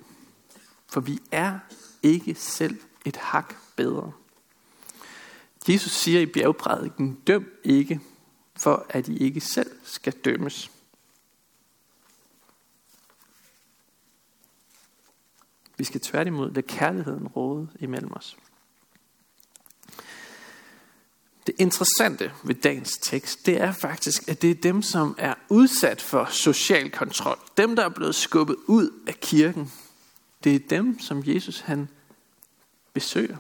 for 0.95 1.01
vi 1.01 1.19
er 1.33 1.59
ikke 2.03 2.35
selv 2.35 2.81
et 3.05 3.17
hak 3.17 3.55
bedre. 3.77 4.13
Jesus 5.69 5.93
siger 5.93 6.21
i 6.21 6.27
bjergprædiken, 6.27 7.15
døm 7.15 7.47
ikke, 7.65 8.01
for 8.57 8.87
at 8.89 9.09
I 9.09 9.17
ikke 9.17 9.41
selv 9.41 9.71
skal 9.85 10.13
dømmes. 10.13 10.71
Vi 15.77 15.85
skal 15.85 16.01
tværtimod 16.01 16.51
lade 16.51 16.67
kærligheden 16.67 17.29
råde 17.29 17.69
imellem 17.81 18.13
os. 18.13 18.37
Det 21.47 21.55
interessante 21.59 22.33
ved 22.45 22.55
dagens 22.55 22.93
tekst, 23.03 23.47
det 23.47 23.61
er 23.61 23.73
faktisk, 23.73 24.29
at 24.29 24.43
det 24.43 24.51
er 24.51 24.55
dem, 24.55 24.83
som 24.83 25.15
er 25.19 25.35
udsat 25.49 26.01
for 26.01 26.25
social 26.25 26.91
kontrol. 26.91 27.39
Dem, 27.57 27.77
der 27.77 27.85
er 27.85 27.89
blevet 27.89 28.15
skubbet 28.15 28.57
ud 28.67 28.91
af 29.07 29.21
kirken. 29.21 29.73
Det 30.45 30.55
er 30.55 30.69
dem, 30.71 30.99
som 30.99 31.23
Jesus 31.27 31.61
han 31.61 31.89
besøger. 32.93 33.37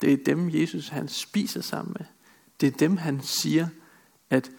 Det 0.00 0.12
er 0.12 0.16
dem, 0.26 0.50
Jesus 0.54 0.88
han 0.88 1.08
spiser 1.08 1.60
sammen 1.60 1.96
med. 1.98 2.06
Det 2.60 2.66
er 2.66 2.78
dem, 2.78 2.96
han 2.96 3.22
siger, 3.22 3.68
at 4.30 4.50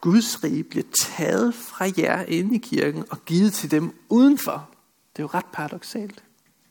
Guds 0.00 0.44
rige 0.44 0.64
bliver 0.64 0.84
taget 1.16 1.54
fra 1.54 1.90
jer 1.96 2.22
inde 2.22 2.54
i 2.54 2.58
kirken 2.58 3.04
og 3.10 3.24
givet 3.24 3.52
til 3.52 3.70
dem 3.70 3.98
udenfor. 4.08 4.70
Det 5.12 5.18
er 5.18 5.24
jo 5.24 5.30
ret 5.34 5.46
paradoxalt. 5.52 6.24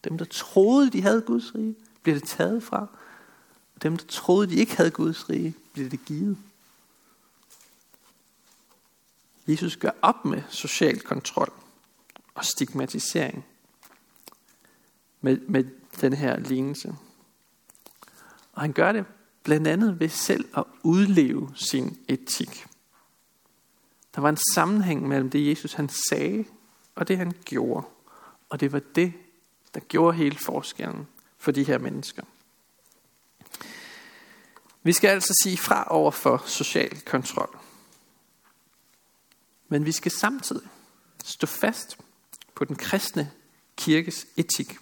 Dem, 0.04 0.18
der 0.18 0.26
troede, 0.26 0.90
de 0.90 1.02
havde 1.02 1.22
Guds 1.22 1.56
rige, 1.56 1.76
bliver 2.04 2.20
det 2.20 2.28
taget 2.28 2.64
fra. 2.64 2.88
Og 3.76 3.84
dem, 3.84 3.98
der 3.98 4.06
troede, 4.08 4.48
de 4.50 4.56
ikke 4.56 4.78
havde 4.78 4.92
Guds 4.92 5.30
rige, 5.30 5.56
bliver 5.74 5.90
det 5.90 6.06
givet. 6.06 6.38
Jesus 9.48 9.78
gør 9.78 9.92
op 10.02 10.26
med 10.26 10.42
social 10.50 11.00
kontrol 11.00 11.54
og 12.36 12.46
stigmatisering 12.46 13.46
med, 15.24 15.38
med 15.38 15.64
den 16.02 16.14
her 16.14 16.40
lignelse. 16.40 16.96
Og 18.54 18.62
han 18.62 18.74
gør 18.74 18.92
det 18.92 19.06
blandt 19.44 19.68
andet 19.68 20.00
ved 20.00 20.10
selv 20.10 20.46
at 20.58 20.64
udleve 20.84 21.52
sin 21.56 21.98
etik. 22.08 22.66
Der 24.16 24.22
var 24.22 24.30
en 24.30 24.38
sammenhæng 24.54 25.08
mellem 25.08 25.30
det, 25.30 25.50
Jesus 25.50 25.74
han 25.74 25.90
sagde, 26.10 26.46
og 26.96 27.08
det, 27.08 27.18
han 27.18 27.34
gjorde. 27.46 27.88
Og 28.50 28.60
det 28.60 28.72
var 28.72 28.82
det, 28.96 29.14
der 29.74 29.80
gjorde 29.80 30.18
hele 30.18 30.38
forskellen 30.38 31.08
for 31.38 31.52
de 31.52 31.64
her 31.64 31.78
mennesker. 31.78 32.24
Vi 34.84 34.94
skal 34.94 35.08
altså 35.08 35.40
sige 35.44 35.58
fra 35.58 35.88
over 35.92 36.12
for 36.12 36.44
social 36.46 37.02
kontrol. 37.02 37.60
Men 39.68 39.86
vi 39.86 39.92
skal 39.92 40.12
samtidig 40.12 40.68
stå 41.24 41.48
fast 41.48 41.98
på 42.56 42.66
den 42.66 42.76
kristne 42.76 43.32
kirkes 43.78 44.28
etik. 44.38 44.78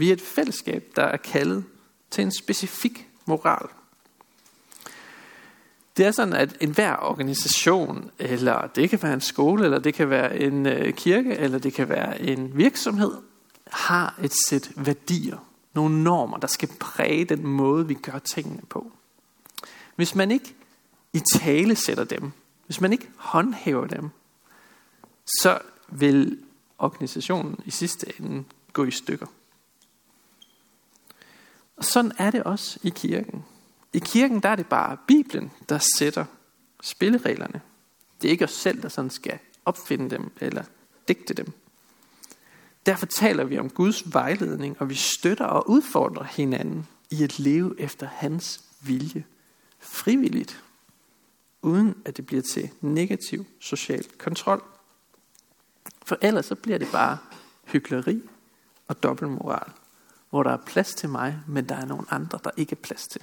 Vi 0.00 0.08
er 0.08 0.12
et 0.12 0.20
fællesskab, 0.20 0.92
der 0.96 1.02
er 1.02 1.16
kaldet 1.16 1.64
til 2.10 2.22
en 2.22 2.32
specifik 2.32 3.08
moral. 3.26 3.68
Det 5.96 6.06
er 6.06 6.10
sådan, 6.10 6.34
at 6.34 6.56
enhver 6.60 6.96
organisation, 6.96 8.10
eller 8.18 8.66
det 8.66 8.90
kan 8.90 9.02
være 9.02 9.14
en 9.14 9.20
skole, 9.20 9.64
eller 9.64 9.78
det 9.78 9.94
kan 9.94 10.10
være 10.10 10.38
en 10.38 10.66
øh, 10.66 10.94
kirke, 10.94 11.34
eller 11.34 11.58
det 11.58 11.72
kan 11.72 11.88
være 11.88 12.20
en 12.22 12.56
virksomhed, 12.56 13.12
har 13.66 14.18
et 14.22 14.32
sæt 14.48 14.70
værdier, 14.76 15.38
nogle 15.74 16.02
normer, 16.02 16.36
der 16.38 16.46
skal 16.46 16.68
præge 16.80 17.24
den 17.24 17.46
måde, 17.46 17.88
vi 17.88 17.94
gør 17.94 18.18
tingene 18.18 18.62
på. 18.68 18.92
Hvis 19.96 20.14
man 20.14 20.30
ikke 20.30 20.54
i 21.12 21.20
tale 21.38 21.76
sætter 21.76 22.04
dem, 22.04 22.32
hvis 22.66 22.80
man 22.80 22.92
ikke 22.92 23.08
håndhæver 23.16 23.86
dem, 23.86 24.10
så 25.40 25.58
vil 25.88 26.38
organisationen 26.78 27.56
i 27.64 27.70
sidste 27.70 28.12
ende 28.20 28.44
gå 28.72 28.84
i 28.84 28.90
stykker. 28.90 29.26
Og 31.80 31.86
sådan 31.86 32.12
er 32.18 32.30
det 32.30 32.42
også 32.42 32.78
i 32.82 32.90
kirken. 32.90 33.44
I 33.92 33.98
kirken 33.98 34.40
der 34.40 34.48
er 34.48 34.56
det 34.56 34.66
bare 34.66 34.96
Bibelen, 35.06 35.50
der 35.68 35.78
sætter 35.98 36.24
spillereglerne. 36.82 37.60
Det 38.22 38.28
er 38.28 38.32
ikke 38.32 38.44
os 38.44 38.50
selv, 38.50 38.82
der 38.82 38.88
sådan 38.88 39.10
skal 39.10 39.38
opfinde 39.64 40.10
dem 40.10 40.32
eller 40.40 40.64
digte 41.08 41.34
dem. 41.34 41.52
Derfor 42.86 43.06
taler 43.06 43.44
vi 43.44 43.58
om 43.58 43.70
Guds 43.70 44.14
vejledning, 44.14 44.76
og 44.80 44.88
vi 44.88 44.94
støtter 44.94 45.44
og 45.44 45.70
udfordrer 45.70 46.24
hinanden 46.24 46.88
i 47.10 47.24
at 47.24 47.38
leve 47.38 47.80
efter 47.80 48.06
hans 48.06 48.64
vilje. 48.80 49.24
Frivilligt. 49.78 50.62
Uden 51.62 51.94
at 52.04 52.16
det 52.16 52.26
bliver 52.26 52.42
til 52.42 52.70
negativ 52.80 53.46
social 53.60 54.04
kontrol. 54.18 54.62
For 56.04 56.18
ellers 56.22 56.46
så 56.46 56.54
bliver 56.54 56.78
det 56.78 56.88
bare 56.92 57.18
hykleri 57.64 58.22
og 58.88 59.02
dobbeltmoral. 59.02 59.72
Hvor 60.30 60.42
der 60.42 60.50
er 60.50 60.64
plads 60.66 60.94
til 60.94 61.08
mig, 61.08 61.40
men 61.46 61.68
der 61.68 61.74
er 61.74 61.84
nogle 61.84 62.06
andre, 62.10 62.38
der 62.44 62.50
ikke 62.56 62.72
er 62.72 62.80
plads 62.82 63.08
til. 63.08 63.20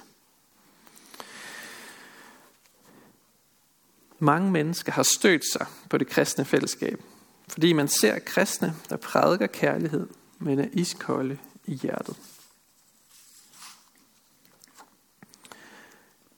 Mange 4.18 4.50
mennesker 4.50 4.92
har 4.92 5.02
stødt 5.02 5.52
sig 5.52 5.66
på 5.90 5.98
det 5.98 6.06
kristne 6.06 6.44
fællesskab, 6.44 7.02
fordi 7.48 7.72
man 7.72 7.88
ser 7.88 8.18
kristne, 8.18 8.74
der 8.88 8.96
prædiker 8.96 9.46
kærlighed, 9.46 10.08
men 10.38 10.58
er 10.58 10.68
iskolde 10.72 11.38
i 11.64 11.74
hjertet. 11.74 12.16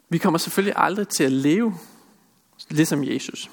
Vi 0.08 0.18
kommer 0.18 0.38
selvfølgelig 0.38 0.74
aldrig 0.76 1.08
til 1.08 1.24
at 1.24 1.32
leve 1.32 1.78
ligesom 2.68 3.04
Jesus, 3.04 3.50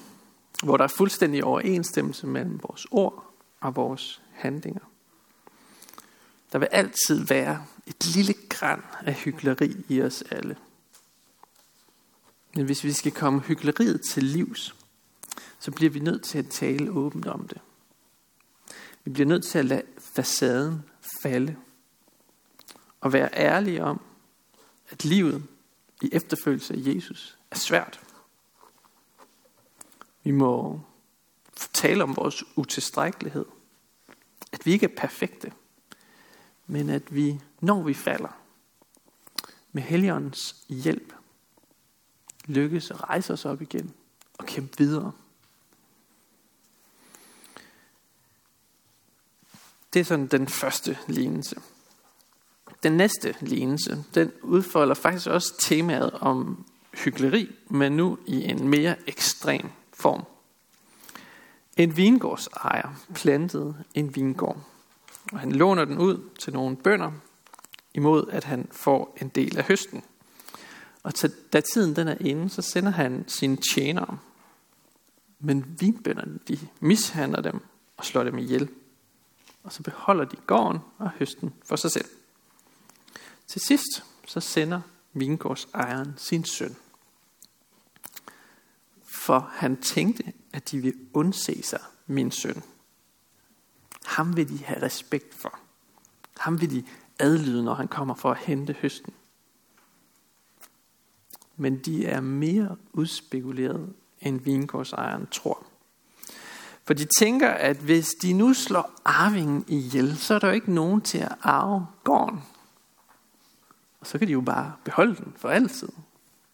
hvor 0.64 0.76
der 0.76 0.84
er 0.84 0.88
fuldstændig 0.88 1.44
overensstemmelse 1.44 2.26
mellem 2.26 2.60
vores 2.62 2.86
ord 2.90 3.34
og 3.60 3.76
vores 3.76 4.22
handlinger. 4.32 4.87
Der 6.52 6.58
vil 6.58 6.68
altid 6.70 7.24
være 7.24 7.66
et 7.86 8.06
lille 8.06 8.34
græn 8.48 8.82
af 9.00 9.14
hyggeleri 9.14 9.84
i 9.88 10.02
os 10.02 10.22
alle. 10.22 10.56
Men 12.54 12.64
hvis 12.64 12.84
vi 12.84 12.92
skal 12.92 13.12
komme 13.12 13.40
hyggeleriet 13.40 14.00
til 14.10 14.24
livs, 14.24 14.74
så 15.58 15.70
bliver 15.70 15.90
vi 15.90 16.00
nødt 16.00 16.22
til 16.22 16.38
at 16.38 16.48
tale 16.48 16.90
åbent 16.90 17.26
om 17.26 17.48
det. 17.48 17.60
Vi 19.04 19.10
bliver 19.10 19.26
nødt 19.26 19.44
til 19.44 19.58
at 19.58 19.64
lade 19.64 19.82
facaden 19.98 20.82
falde. 21.22 21.56
Og 23.00 23.12
være 23.12 23.30
ærlige 23.32 23.84
om, 23.84 24.00
at 24.90 25.04
livet 25.04 25.42
i 26.02 26.08
efterfølgelse 26.12 26.74
af 26.74 26.78
Jesus 26.78 27.38
er 27.50 27.56
svært. 27.56 28.00
Vi 30.24 30.30
må 30.30 30.80
tale 31.72 32.02
om 32.02 32.16
vores 32.16 32.44
utilstrækkelighed. 32.56 33.44
At 34.52 34.66
vi 34.66 34.72
ikke 34.72 34.86
er 34.86 34.96
perfekte, 34.96 35.52
men 36.68 36.90
at 36.90 37.14
vi, 37.14 37.40
når 37.60 37.82
vi 37.82 37.94
falder, 37.94 38.40
med 39.72 39.82
Helligåndens 39.82 40.56
hjælp, 40.68 41.12
lykkes 42.46 42.90
at 42.90 43.02
rejse 43.02 43.32
os 43.32 43.44
op 43.44 43.62
igen 43.62 43.94
og 44.38 44.46
kæmpe 44.46 44.78
videre. 44.78 45.12
Det 49.92 50.00
er 50.00 50.04
sådan 50.04 50.26
den 50.26 50.48
første 50.48 50.98
lignelse. 51.08 51.60
Den 52.82 52.92
næste 52.92 53.34
lignelse, 53.40 54.04
den 54.14 54.32
udfolder 54.42 54.94
faktisk 54.94 55.26
også 55.26 55.54
temaet 55.60 56.10
om 56.10 56.66
hyggeleri, 57.04 57.54
men 57.70 57.92
nu 57.92 58.18
i 58.26 58.44
en 58.44 58.68
mere 58.68 59.08
ekstrem 59.08 59.70
form. 59.92 60.24
En 61.76 61.96
vingårdsejer 61.96 63.04
plantede 63.14 63.84
en 63.94 64.16
vingård, 64.16 64.64
og 65.32 65.40
han 65.40 65.52
låner 65.52 65.84
den 65.84 65.98
ud 65.98 66.30
til 66.38 66.52
nogle 66.52 66.76
bønder, 66.76 67.12
imod 67.94 68.28
at 68.30 68.44
han 68.44 68.68
får 68.72 69.16
en 69.20 69.28
del 69.28 69.58
af 69.58 69.64
høsten. 69.64 70.04
Og 71.02 71.14
til, 71.14 71.34
da 71.52 71.60
tiden 71.60 71.96
den 71.96 72.08
er 72.08 72.16
inde, 72.20 72.50
så 72.50 72.62
sender 72.62 72.90
han 72.90 73.24
sine 73.28 73.56
tjenere. 73.74 74.18
Men 75.40 75.76
vinbønderne, 75.80 76.38
de 76.48 76.58
mishandler 76.80 77.40
dem 77.40 77.60
og 77.96 78.04
slår 78.04 78.22
dem 78.22 78.38
ihjel. 78.38 78.68
Og 79.62 79.72
så 79.72 79.82
beholder 79.82 80.24
de 80.24 80.36
gården 80.36 80.78
og 80.98 81.10
høsten 81.10 81.54
for 81.64 81.76
sig 81.76 81.90
selv. 81.90 82.08
Til 83.46 83.60
sidst 83.60 84.04
så 84.26 84.40
sender 84.40 84.80
vingårdsejeren 85.12 86.14
sin 86.16 86.44
søn. 86.44 86.76
For 89.04 89.50
han 89.52 89.76
tænkte, 89.76 90.32
at 90.52 90.70
de 90.70 90.78
vil 90.78 90.94
undse 91.12 91.62
sig 91.62 91.80
min 92.06 92.30
søn. 92.30 92.62
Ham 94.08 94.36
vil 94.36 94.48
de 94.48 94.64
have 94.64 94.82
respekt 94.82 95.34
for. 95.34 95.58
Ham 96.38 96.60
vil 96.60 96.70
de 96.70 96.84
adlyde, 97.18 97.64
når 97.64 97.74
han 97.74 97.88
kommer 97.88 98.14
for 98.14 98.30
at 98.30 98.38
hente 98.38 98.72
høsten. 98.72 99.12
Men 101.56 101.78
de 101.78 102.06
er 102.06 102.20
mere 102.20 102.76
udspekuleret, 102.92 103.92
end 104.20 104.40
vingårdsejeren 104.40 105.26
tror. 105.26 105.66
For 106.84 106.94
de 106.94 107.06
tænker, 107.18 107.48
at 107.48 107.76
hvis 107.76 108.08
de 108.08 108.32
nu 108.32 108.54
slår 108.54 108.92
arvingen 109.04 109.64
ihjel, 109.68 110.18
så 110.18 110.34
er 110.34 110.38
der 110.38 110.48
jo 110.48 110.54
ikke 110.54 110.72
nogen 110.72 111.00
til 111.00 111.18
at 111.18 111.36
arve 111.42 111.86
gården. 112.04 112.42
Og 114.00 114.06
så 114.06 114.18
kan 114.18 114.28
de 114.28 114.32
jo 114.32 114.40
bare 114.40 114.72
beholde 114.84 115.16
den 115.16 115.32
for 115.36 115.48
altid. 115.48 115.88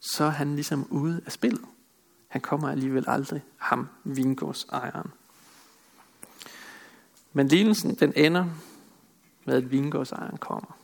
Så 0.01 0.25
er 0.25 0.31
han 0.31 0.55
ligesom 0.55 0.87
ude 0.91 1.21
af 1.27 1.33
spillet. 1.33 1.65
Han 2.29 2.41
kommer 2.41 2.71
alligevel 2.71 3.05
aldrig, 3.07 3.43
ham, 3.57 3.89
vingårdsejeren. 4.05 5.11
Men 7.37 7.49
lignelsen, 7.49 7.95
den 7.95 8.13
ender 8.17 8.47
med, 9.45 9.57
at 9.57 9.71
vingårdsejeren 9.71 10.37
kommer. 10.37 10.79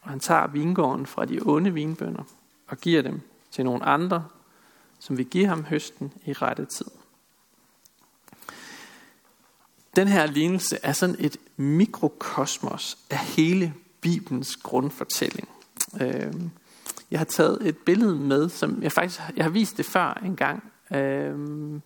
Og 0.00 0.10
han 0.10 0.20
tager 0.20 0.46
vingården 0.46 1.06
fra 1.06 1.24
de 1.24 1.40
onde 1.42 1.74
vinbønder 1.74 2.22
og 2.66 2.78
giver 2.78 3.02
dem 3.02 3.20
til 3.50 3.64
nogle 3.64 3.84
andre, 3.84 4.24
som 4.98 5.16
vil 5.16 5.26
give 5.26 5.46
ham 5.46 5.64
høsten 5.64 6.12
i 6.26 6.32
rette 6.32 6.64
tid. 6.64 6.86
Den 9.96 10.08
her 10.08 10.26
lignelse 10.26 10.78
er 10.82 10.92
sådan 10.92 11.16
et 11.18 11.36
mikrokosmos 11.56 12.98
af 13.10 13.18
hele 13.18 13.74
Bibelens 14.00 14.56
grundfortælling. 14.56 15.48
Øhm, 16.00 16.50
jeg 17.10 17.20
har 17.20 17.24
taget 17.24 17.68
et 17.68 17.76
billede 17.76 18.16
med, 18.16 18.48
som 18.48 18.82
jeg 18.82 18.92
faktisk 18.92 19.20
jeg 19.36 19.44
har 19.44 19.50
vist 19.50 19.76
det 19.76 19.86
før 19.86 20.20
en 20.24 20.36
gang. 20.36 20.72
Øhm, 20.90 21.82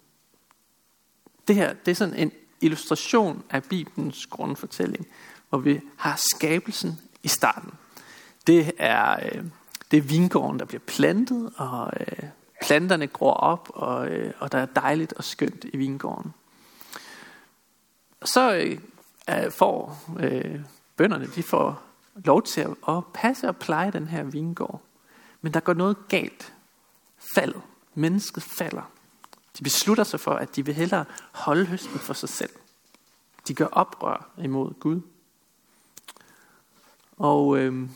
det 1.48 1.56
her 1.56 1.72
det 1.72 1.90
er 1.90 1.94
sådan 1.94 2.14
en 2.14 2.32
illustration 2.62 3.42
af 3.50 3.64
Bibelens 3.64 4.26
grundfortælling, 4.26 5.06
hvor 5.48 5.58
vi 5.58 5.80
har 5.96 6.20
skabelsen 6.34 7.00
i 7.22 7.28
starten. 7.28 7.70
Det 8.46 8.72
er, 8.78 9.16
øh, 9.24 9.44
det 9.90 9.96
er 9.96 10.02
vingården, 10.02 10.58
der 10.58 10.64
bliver 10.64 10.80
plantet, 10.86 11.52
og 11.56 11.92
øh, 12.00 12.24
planterne 12.62 13.06
gror 13.06 13.34
op, 13.34 13.70
og, 13.74 14.08
øh, 14.08 14.32
og 14.38 14.52
der 14.52 14.58
er 14.58 14.66
dejligt 14.66 15.12
og 15.12 15.24
skønt 15.24 15.64
i 15.72 15.76
vingården. 15.76 16.34
Så 18.24 18.54
øh, 19.28 19.50
får 19.50 19.98
øh, 20.20 20.60
bønderne, 20.96 21.26
de 21.26 21.42
får 21.42 21.82
lov 22.14 22.42
til 22.42 22.60
at, 22.60 22.70
at 22.88 23.02
passe 23.14 23.48
og 23.48 23.56
pleje 23.56 23.90
den 23.90 24.06
her 24.06 24.22
vingård. 24.22 24.80
Men 25.40 25.54
der 25.54 25.60
går 25.60 25.74
noget 25.74 25.96
galt. 26.08 26.52
Fald. 27.34 27.54
Mennesket 27.94 28.42
falder. 28.42 28.90
De 29.58 29.62
beslutter 29.62 30.04
sig 30.04 30.20
for, 30.20 30.34
at 30.34 30.56
de 30.56 30.64
vil 30.64 30.74
hellere 30.74 31.04
holde 31.32 31.66
høsten 31.66 31.98
for 31.98 32.14
sig 32.14 32.28
selv. 32.28 32.50
De 33.48 33.54
gør 33.54 33.66
oprør 33.66 34.30
imod 34.38 34.74
Gud. 34.80 35.00
Og, 37.16 37.58
øh, 37.58 37.88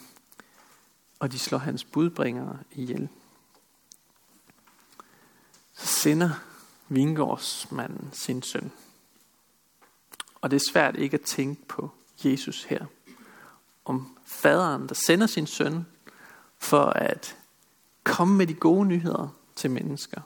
og 1.18 1.32
de 1.32 1.38
slår 1.38 1.58
hans 1.58 1.84
budbringere 1.84 2.58
ihjel. 2.72 3.08
Så 5.74 5.86
sender 5.86 6.30
vingårdsmanden 6.88 8.10
sin 8.12 8.42
søn. 8.42 8.72
Og 10.40 10.50
det 10.50 10.56
er 10.56 10.70
svært 10.72 10.96
ikke 10.96 11.14
at 11.14 11.20
tænke 11.20 11.66
på 11.68 11.90
Jesus 12.24 12.64
her. 12.64 12.86
Om 13.84 14.18
faderen, 14.24 14.88
der 14.88 14.94
sender 14.94 15.26
sin 15.26 15.46
søn 15.46 15.86
for 16.58 16.84
at 16.84 17.36
komme 18.04 18.36
med 18.36 18.46
de 18.46 18.54
gode 18.54 18.86
nyheder 18.86 19.28
til 19.56 19.70
mennesker, 19.70 20.20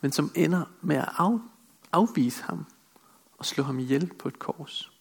men 0.00 0.12
som 0.12 0.32
ender 0.34 0.64
med 0.80 0.96
at 0.96 1.08
af, 1.18 1.38
afvise 1.92 2.42
ham 2.42 2.66
og 3.38 3.46
slå 3.46 3.64
ham 3.64 3.78
ihjel 3.78 4.14
på 4.18 4.28
et 4.28 4.38
kors. 4.38 4.92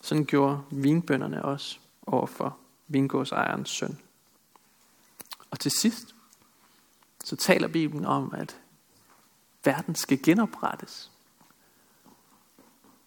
Sådan 0.00 0.24
gjorde 0.24 0.62
vinbønderne 0.70 1.44
også 1.44 1.78
overfor 2.06 2.58
vingårdsejerens 2.88 3.70
søn. 3.70 3.98
Og 5.50 5.60
til 5.60 5.70
sidst, 5.70 6.14
så 7.24 7.36
taler 7.36 7.68
Bibelen 7.68 8.04
om, 8.04 8.34
at 8.34 8.56
verden 9.64 9.94
skal 9.94 10.22
genoprettes. 10.22 11.10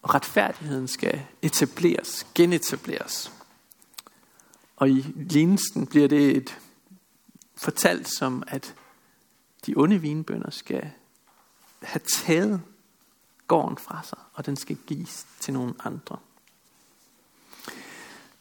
Og 0.02 0.14
retfærdigheden 0.14 0.88
skal 0.88 1.26
etableres, 1.42 2.26
genetableres. 2.34 3.32
Og 4.76 4.90
i 4.90 5.00
lignelsen 5.16 5.86
bliver 5.86 6.08
det 6.08 6.36
et 6.36 6.58
fortalt 7.56 8.08
som, 8.08 8.42
at 8.46 8.74
de 9.68 9.74
onde 9.76 10.00
vinbønder 10.00 10.50
skal 10.50 10.90
have 11.82 12.00
taget 12.08 12.62
gården 13.46 13.78
fra 13.78 14.02
sig, 14.04 14.18
og 14.34 14.46
den 14.46 14.56
skal 14.56 14.76
gives 14.86 15.26
til 15.40 15.54
nogle 15.54 15.74
andre. 15.84 16.16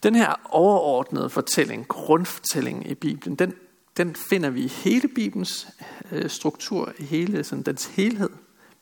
Den 0.03 0.15
her 0.15 0.35
overordnede 0.45 1.29
fortælling, 1.29 1.87
grundfortælling 1.87 2.89
i 2.89 2.93
Bibelen, 2.93 3.35
den, 3.35 3.53
den 3.97 4.15
finder 4.15 4.49
vi 4.49 4.63
i 4.63 4.67
hele 4.67 5.07
Bibelens 5.07 5.67
øh, 6.11 6.29
struktur, 6.29 6.93
i 6.97 7.03
hele 7.03 7.43
sådan, 7.43 7.63
dens 7.63 7.85
helhed. 7.85 8.29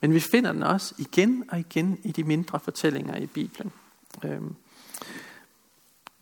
Men 0.01 0.13
vi 0.13 0.19
finder 0.19 0.51
den 0.51 0.63
også 0.63 0.95
igen 0.97 1.43
og 1.49 1.60
igen 1.60 1.99
i 2.03 2.12
de 2.12 2.23
mindre 2.23 2.60
fortællinger 2.60 3.15
i 3.17 3.25
Bibelen. 3.25 3.71
Øhm, 4.23 4.55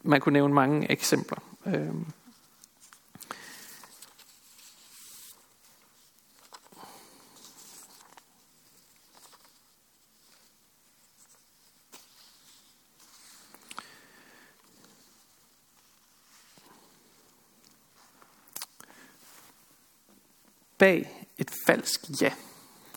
man 0.03 0.21
kunne 0.21 0.33
nævne 0.33 0.53
mange 0.53 0.91
eksempler. 0.91 1.39
Øhm, 1.65 2.05
bag 20.83 21.29
et 21.37 21.51
falsk 21.65 22.21
ja 22.21 22.33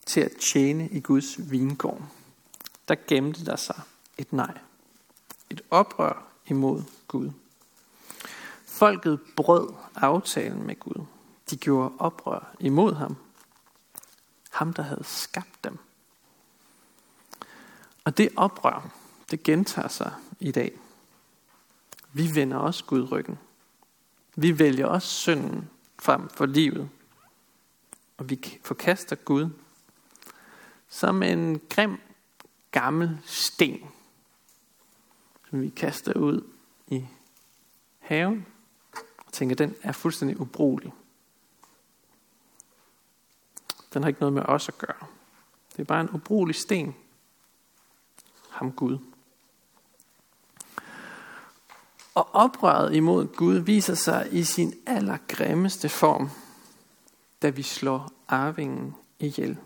til 0.06 0.20
at 0.20 0.32
tjene 0.52 0.88
i 0.88 1.00
Guds 1.00 1.50
vingård, 1.50 2.02
der 2.88 2.94
gemte 3.08 3.46
der 3.46 3.56
sig 3.56 3.80
et 4.18 4.32
nej. 4.32 4.58
Et 5.50 5.60
oprør 5.70 6.26
imod 6.46 6.82
Gud. 7.08 7.30
Folket 8.66 9.20
brød 9.36 9.74
aftalen 9.94 10.66
med 10.66 10.80
Gud. 10.80 11.04
De 11.50 11.56
gjorde 11.56 11.92
oprør 11.98 12.54
imod 12.60 12.94
ham. 12.94 13.16
Ham, 14.50 14.72
der 14.72 14.82
havde 14.82 15.04
skabt 15.04 15.64
dem. 15.64 15.78
Og 18.04 18.18
det 18.18 18.28
oprør, 18.36 18.90
det 19.30 19.42
gentager 19.42 19.88
sig 19.88 20.12
i 20.40 20.52
dag. 20.52 20.78
Vi 22.12 22.34
vender 22.34 22.56
også 22.56 22.84
Gud 22.84 23.12
ryggen. 23.12 23.38
Vi 24.36 24.58
vælger 24.58 24.86
også 24.86 25.08
synden 25.08 25.70
frem 25.98 26.28
for 26.28 26.46
livet 26.46 26.90
og 28.16 28.30
vi 28.30 28.58
forkaster 28.64 29.16
Gud 29.16 29.50
som 30.88 31.22
en 31.22 31.60
grim 31.70 31.98
gammel 32.70 33.18
sten, 33.24 33.80
som 35.50 35.62
vi 35.62 35.68
kaster 35.68 36.12
ud 36.12 36.42
i 36.86 37.06
haven 37.98 38.46
og 39.26 39.32
tænker, 39.32 39.56
den 39.56 39.74
er 39.82 39.92
fuldstændig 39.92 40.40
ubrugelig. 40.40 40.92
Den 43.94 44.02
har 44.02 44.08
ikke 44.08 44.20
noget 44.20 44.32
med 44.32 44.42
os 44.42 44.68
at 44.68 44.78
gøre. 44.78 45.06
Det 45.72 45.78
er 45.78 45.84
bare 45.84 46.00
en 46.00 46.10
ubrugelig 46.10 46.56
sten. 46.56 46.94
Ham 48.50 48.72
Gud. 48.72 48.98
Og 52.14 52.34
oprøret 52.34 52.94
imod 52.94 53.26
Gud 53.26 53.56
viser 53.56 53.94
sig 53.94 54.28
i 54.32 54.44
sin 54.44 54.74
allergrimmeste 54.86 55.88
form 55.88 56.30
da 57.42 57.50
vi 57.50 57.62
slår 57.62 58.12
arvingen 58.28 58.94
ihjel. 59.18 59.58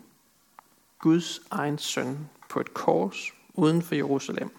Guds 0.99 1.41
egen 1.51 1.79
søn 1.79 2.29
på 2.49 2.61
et 2.61 2.75
kors 2.75 3.33
uden 3.55 3.83
for 3.83 3.95
Jerusalem. 3.95 4.57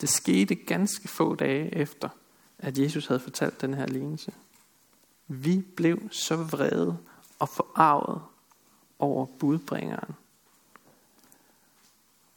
Det 0.00 0.08
skete 0.08 0.54
ganske 0.54 1.08
få 1.08 1.34
dage 1.34 1.74
efter, 1.74 2.08
at 2.58 2.78
Jesus 2.78 3.06
havde 3.06 3.20
fortalt 3.20 3.60
den 3.60 3.74
her 3.74 3.86
lignelse. 3.86 4.32
Vi 5.28 5.64
blev 5.76 6.10
så 6.10 6.36
vrede 6.36 6.98
og 7.38 7.48
forarvet 7.48 8.22
over 8.98 9.26
budbringeren, 9.26 10.14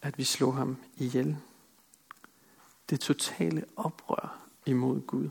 at 0.02 0.18
vi 0.18 0.24
slog 0.24 0.56
ham 0.56 0.78
ihjel. 0.98 1.38
Det 2.90 3.00
totale 3.00 3.66
oprør 3.76 4.40
imod 4.66 5.02
Gud. 5.02 5.30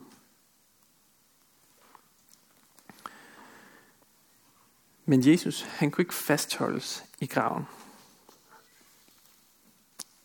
Men 5.06 5.26
Jesus, 5.26 5.62
han 5.62 5.90
kunne 5.90 6.02
ikke 6.02 6.14
fastholdes 6.14 7.04
i 7.20 7.26
graven. 7.26 7.64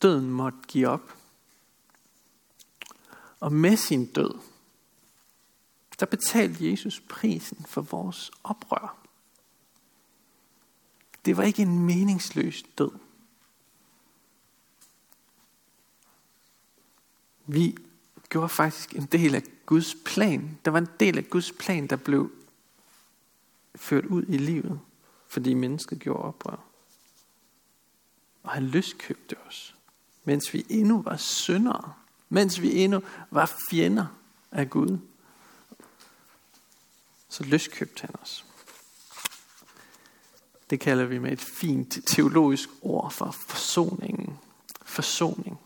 Døden 0.01 0.31
måtte 0.31 0.59
give 0.67 0.87
op. 0.87 1.15
Og 3.39 3.53
med 3.53 3.77
sin 3.77 4.05
død, 4.05 4.39
der 5.99 6.05
betalte 6.05 6.71
Jesus 6.71 6.99
prisen 7.09 7.65
for 7.65 7.81
vores 7.81 8.31
oprør. 8.43 8.97
Det 11.25 11.37
var 11.37 11.43
ikke 11.43 11.61
en 11.61 11.79
meningsløs 11.79 12.63
død. 12.77 12.91
Vi 17.45 17.77
gjorde 18.29 18.49
faktisk 18.49 18.95
en 18.95 19.05
del 19.05 19.35
af 19.35 19.43
Guds 19.65 19.95
plan. 20.05 20.59
Der 20.65 20.71
var 20.71 20.79
en 20.79 20.89
del 20.99 21.17
af 21.17 21.29
Guds 21.29 21.51
plan, 21.51 21.87
der 21.87 21.95
blev 21.95 22.31
ført 23.75 24.05
ud 24.05 24.23
i 24.27 24.37
livet, 24.37 24.79
fordi 25.27 25.53
mennesket 25.53 25.99
gjorde 25.99 26.23
oprør. 26.23 26.63
Og 28.43 28.51
han 28.51 28.63
løskøbte 28.63 29.35
os, 29.47 29.75
mens 30.23 30.53
vi 30.53 30.65
endnu 30.69 31.01
var 31.01 31.17
syndere, 31.17 31.93
mens 32.29 32.61
vi 32.61 32.83
endnu 32.83 33.01
var 33.31 33.53
fjender 33.69 34.05
af 34.51 34.69
Gud. 34.69 34.97
Så 37.29 37.43
løskøbte 37.43 38.01
han 38.01 38.15
os. 38.21 38.45
Det 40.69 40.79
kalder 40.79 41.05
vi 41.05 41.17
med 41.17 41.31
et 41.31 41.41
fint 41.41 41.97
teologisk 42.05 42.69
ord 42.81 43.11
for 43.11 43.31
forsoningen. 43.31 44.37
Forsoning. 44.85 45.59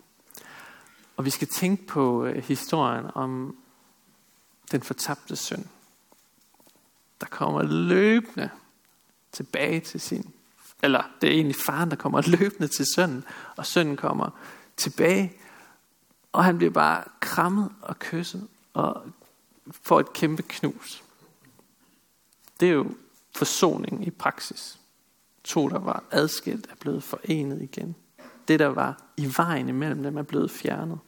Og 1.18 1.26
vi 1.26 1.30
skal 1.30 1.48
tænke 1.48 1.88
på 1.88 2.26
øh, 2.26 2.44
historien 2.44 3.06
om 3.16 3.58
den 4.72 4.82
fortabte 4.82 5.36
søn, 5.36 5.70
der 7.22 7.28
kommer 7.28 7.64
løbende 7.64 8.50
tilbage 9.32 9.80
til 9.80 10.02
sin, 10.02 10.34
eller 10.84 11.04
det 11.22 11.30
er 11.30 11.34
egentlig 11.34 11.56
faren, 11.66 11.90
der 11.90 11.96
kommer 11.96 12.22
løbende 12.38 12.68
til 12.68 12.86
sønnen, 12.96 13.24
og 13.56 13.66
sønnen 13.66 13.98
kommer 13.98 14.30
tilbage, 14.78 15.34
og 16.32 16.44
han 16.44 16.58
bliver 16.58 16.72
bare 16.72 17.04
krammet 17.20 17.72
og 17.82 18.00
kysset, 18.00 18.48
og 18.74 19.04
får 19.72 20.00
et 20.00 20.14
kæmpe 20.14 20.42
knus. 20.42 21.04
Det 22.60 22.70
er 22.70 22.74
jo 22.74 22.96
forsoning 23.36 24.08
i 24.08 24.10
praksis. 24.10 24.80
To, 25.44 25.70
der 25.70 25.80
var 25.80 26.04
adskilt, 26.12 26.68
er 26.72 26.76
blevet 26.76 27.04
forenet 27.04 27.62
igen. 27.62 27.96
Det, 28.48 28.60
der 28.60 28.68
var 28.68 29.02
i 29.18 29.34
vejen 29.38 29.70
imellem 29.70 30.04
dem, 30.04 30.18
er 30.18 30.22
blevet 30.22 30.52
fjernet. 30.52 31.00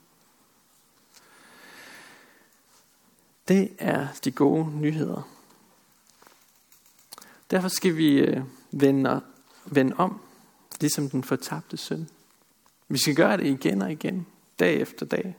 Det 3.48 3.76
er 3.78 4.08
de 4.24 4.32
gode 4.32 4.70
nyheder. 4.70 5.37
Derfor 7.51 7.67
skal 7.67 7.97
vi 7.97 8.19
øh, 8.19 8.43
vende, 8.71 9.21
vende 9.65 9.95
om, 9.97 10.19
ligesom 10.79 11.10
den 11.10 11.23
fortabte 11.23 11.77
søn. 11.77 12.10
Vi 12.88 12.97
skal 12.97 13.15
gøre 13.15 13.38
det 13.38 13.45
igen 13.45 13.81
og 13.81 13.91
igen, 13.91 14.27
dag 14.60 14.75
efter 14.81 15.05
dag. 15.05 15.38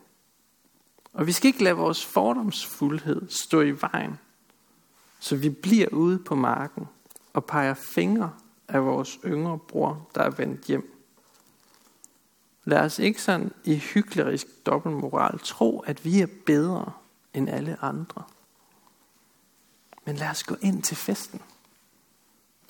Og 1.12 1.27
vi 1.27 1.33
skal 1.33 1.49
ikke 1.49 1.64
lade 1.64 1.75
vores 1.75 2.05
fordomsfuldhed 2.05 3.31
stå 3.31 3.61
i 3.61 3.81
vejen, 3.81 4.18
så 5.21 5.37
vi 5.37 5.49
bliver 5.49 5.88
ude 5.88 6.18
på 6.18 6.35
marken 6.35 6.88
og 7.33 7.44
peger 7.44 7.75
fingre 7.75 8.33
af 8.68 8.85
vores 8.85 9.18
yngre 9.25 9.59
bror, 9.59 10.09
der 10.14 10.23
er 10.23 10.31
vendt 10.31 10.64
hjem. 10.64 10.94
Lad 12.64 12.81
os 12.81 12.99
ikke 12.99 13.23
sådan 13.23 13.53
i 13.64 13.77
hyklerisk 13.77 14.47
dobbeltmoral 14.66 15.38
tro, 15.38 15.81
at 15.81 16.05
vi 16.05 16.21
er 16.21 16.27
bedre 16.47 16.92
end 17.35 17.51
alle 17.51 17.77
andre. 17.83 18.23
Men 20.05 20.16
lad 20.16 20.31
os 20.31 20.42
gå 20.42 20.57
ind 20.61 20.83
til 20.83 20.97
festen. 20.97 21.40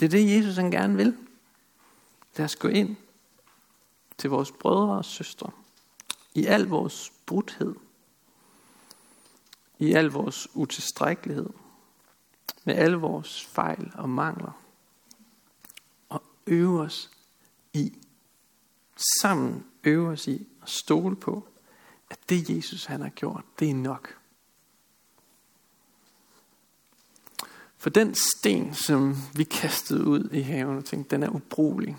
Det 0.01 0.07
er 0.07 0.11
det, 0.11 0.37
Jesus 0.37 0.57
han 0.57 0.71
gerne 0.71 0.97
vil. 0.97 1.17
Lad 2.37 2.45
os 2.45 2.57
gå 2.57 2.69
ind 2.69 2.97
til 4.19 4.31
vores 4.31 4.53
brødre 4.53 4.99
og 4.99 5.05
søstre. 5.05 5.51
I 6.35 6.47
al 6.47 6.63
vores 6.67 7.13
brudhed. 7.27 7.75
I 9.79 9.93
al 9.93 10.07
vores 10.07 10.49
utilstrækkelighed. 10.55 11.51
Med 12.65 12.75
alle 12.75 12.97
vores 12.97 13.45
fejl 13.45 13.93
og 13.95 14.09
mangler. 14.09 14.63
Og 16.09 16.23
øve 16.47 16.81
os 16.81 17.11
i, 17.73 17.93
sammen 19.21 19.65
øve 19.85 20.09
os 20.09 20.27
i 20.27 20.47
at 20.63 20.69
stole 20.69 21.17
på, 21.17 21.49
at 22.11 22.19
det 22.29 22.51
Jesus 22.51 22.85
han 22.85 23.01
har 23.01 23.09
gjort, 23.09 23.45
det 23.59 23.71
er 23.71 23.75
nok. 23.75 24.19
For 27.79 27.91
den 27.91 28.15
sten, 28.15 28.75
som 28.75 29.17
vi 29.35 29.45
kastede 29.45 30.05
ud 30.05 30.31
i 30.33 30.41
haven 30.41 30.77
og 30.77 30.85
tænkte, 30.85 31.11
den 31.11 31.23
er 31.23 31.29
ubrugelig. 31.29 31.97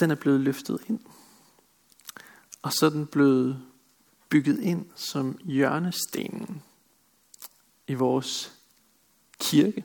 Den 0.00 0.10
er 0.10 0.14
blevet 0.14 0.40
løftet 0.40 0.78
ind. 0.86 1.00
Og 2.62 2.72
så 2.72 2.86
er 2.86 2.90
den 2.90 3.06
blevet 3.06 3.62
bygget 4.28 4.60
ind 4.60 4.86
som 4.94 5.38
hjørnestenen 5.44 6.62
i 7.86 7.94
vores 7.94 8.52
kirke 9.38 9.84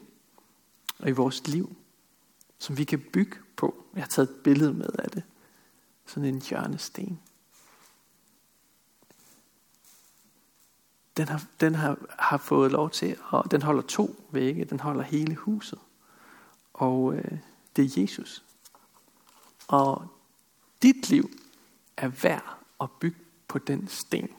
og 0.99 1.09
i 1.09 1.11
vores 1.11 1.47
liv, 1.47 1.75
som 2.59 2.77
vi 2.77 2.83
kan 2.83 3.05
bygge 3.13 3.37
på. 3.55 3.85
Jeg 3.93 4.03
har 4.03 4.07
taget 4.07 4.29
et 4.29 4.35
billede 4.43 4.73
med 4.73 4.89
af 4.99 5.11
det. 5.11 5.23
Sådan 6.05 6.29
en 6.35 6.41
hjørnesten. 6.41 7.19
Den 11.17 11.27
har, 11.27 11.43
den 11.59 11.75
har, 11.75 11.97
har 12.19 12.37
fået 12.37 12.71
lov 12.71 12.89
til, 12.89 13.17
og 13.29 13.51
den 13.51 13.61
holder 13.61 13.81
to 13.81 14.15
vægge, 14.31 14.65
den 14.65 14.79
holder 14.79 15.03
hele 15.03 15.35
huset. 15.35 15.79
Og 16.73 17.15
øh, 17.15 17.37
det 17.75 17.85
er 17.85 18.01
Jesus. 18.01 18.43
Og 19.67 20.07
dit 20.81 21.09
liv 21.09 21.29
er 21.97 22.07
værd 22.07 22.57
at 22.81 22.91
bygge 22.91 23.19
på 23.47 23.59
den 23.59 23.87
sten. 23.87 24.29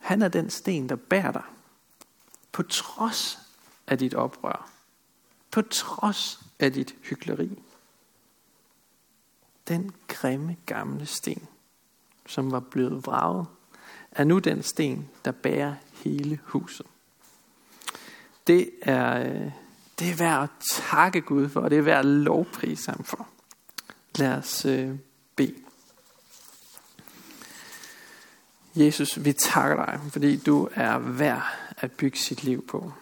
Han 0.00 0.22
er 0.22 0.28
den 0.28 0.50
sten, 0.50 0.88
der 0.88 0.96
bærer 0.96 1.32
dig. 1.32 1.44
På 2.52 2.62
trods 2.62 3.38
af 3.86 3.98
dit 3.98 4.14
oprør. 4.14 4.70
På 5.50 5.62
trods 5.62 6.40
af 6.58 6.72
dit 6.72 6.94
hykleri. 7.02 7.62
Den 9.68 9.94
grimme 10.08 10.56
gamle 10.66 11.06
sten 11.06 11.48
som 12.28 12.52
var 12.52 12.60
blevet 12.60 13.06
vraget, 13.06 13.46
er 14.12 14.24
nu 14.24 14.38
den 14.38 14.62
sten, 14.62 15.08
der 15.24 15.32
bærer 15.32 15.74
hele 15.92 16.38
huset. 16.44 16.86
Det 18.46 18.70
er, 18.82 19.20
øh, 19.20 19.50
det 19.98 20.10
er 20.10 20.16
værd 20.16 20.42
at 20.42 20.50
takke 20.90 21.20
Gud 21.20 21.48
for, 21.48 21.60
og 21.60 21.70
det 21.70 21.78
er 21.78 21.82
værd 21.82 21.98
at 21.98 22.04
lovprise 22.04 22.90
ham 22.90 23.04
for. 23.04 23.28
Lad 24.18 24.34
os 24.34 24.64
øh, 24.64 24.94
bede. 25.36 25.54
Jesus, 28.74 29.24
vi 29.24 29.32
takker 29.32 29.84
dig, 29.84 30.00
fordi 30.12 30.36
du 30.36 30.68
er 30.74 30.98
værd 30.98 31.42
at 31.76 31.92
bygge 31.92 32.18
sit 32.18 32.44
liv 32.44 32.66
på. 32.66 32.92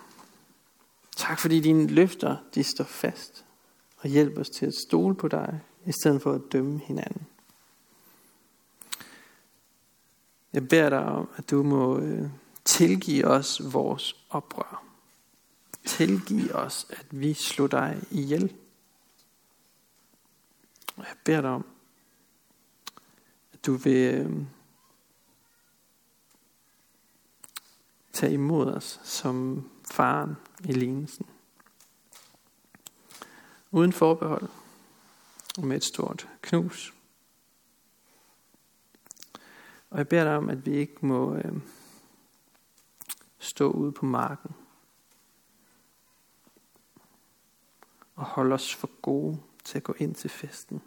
Tak 1.16 1.40
fordi 1.40 1.60
dine 1.60 1.86
løfter, 1.86 2.36
de 2.54 2.62
står 2.64 2.84
fast 2.84 3.44
og 3.98 4.08
hjælper 4.08 4.40
os 4.40 4.48
til 4.48 4.66
at 4.66 4.74
stole 4.74 5.14
på 5.14 5.28
dig, 5.28 5.60
i 5.86 5.92
stedet 5.92 6.22
for 6.22 6.32
at 6.32 6.40
dømme 6.52 6.80
hinanden. 6.84 7.26
Jeg 10.56 10.68
beder 10.68 10.88
dig 10.88 11.04
om, 11.04 11.28
at 11.36 11.50
du 11.50 11.62
må 11.62 11.98
øh, 11.98 12.30
tilgive 12.64 13.24
os 13.26 13.60
vores 13.72 14.24
oprør. 14.30 14.84
Tilgive 15.84 16.54
os, 16.54 16.86
at 16.90 17.06
vi 17.10 17.34
slog 17.34 17.70
dig 17.70 18.02
ihjel. 18.10 18.56
Og 20.96 21.04
jeg 21.04 21.16
beder 21.24 21.40
dig 21.40 21.50
om, 21.50 21.66
at 23.52 23.66
du 23.66 23.74
vil 23.74 24.14
øh, 24.14 24.32
tage 28.12 28.32
imod 28.32 28.66
os 28.66 29.00
som 29.04 29.68
faren 29.90 30.36
i 30.64 30.72
lignelsen. 30.72 31.26
Uden 33.70 33.92
forbehold 33.92 34.48
og 35.58 35.66
med 35.66 35.76
et 35.76 35.84
stort 35.84 36.28
knus. 36.42 36.95
Og 39.90 39.98
jeg 39.98 40.08
beder 40.08 40.24
dig 40.24 40.36
om, 40.36 40.50
at 40.50 40.66
vi 40.66 40.76
ikke 40.76 41.06
må 41.06 41.34
øh, 41.34 41.60
stå 43.38 43.70
ude 43.70 43.92
på 43.92 44.06
marken 44.06 44.54
og 48.14 48.24
holde 48.24 48.54
os 48.54 48.74
for 48.74 48.90
gode 49.02 49.42
til 49.64 49.78
at 49.78 49.84
gå 49.84 49.94
ind 49.98 50.14
til 50.14 50.30
festen. 50.30 50.82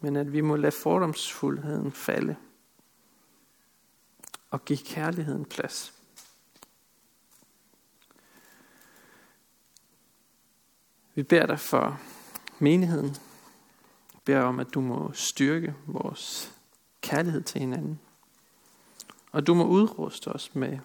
Men 0.00 0.16
at 0.16 0.32
vi 0.32 0.40
må 0.40 0.56
lade 0.56 0.72
fordomsfuldheden 0.72 1.92
falde 1.92 2.36
og 4.50 4.64
give 4.64 4.78
kærligheden 4.78 5.44
plads. 5.44 5.94
Vi 11.14 11.22
beder 11.22 11.46
dig 11.46 11.60
for 11.60 12.00
menigheden. 12.58 13.16
Beder 14.24 14.40
om, 14.40 14.60
at 14.60 14.74
du 14.74 14.80
må 14.80 15.12
styrke 15.12 15.74
vores 15.86 16.54
kærlighed 17.00 17.42
til 17.42 17.60
hinanden. 17.60 18.00
Og 19.32 19.46
du 19.46 19.54
må 19.54 19.66
udruste 19.66 20.28
os 20.28 20.54
med 20.54 20.78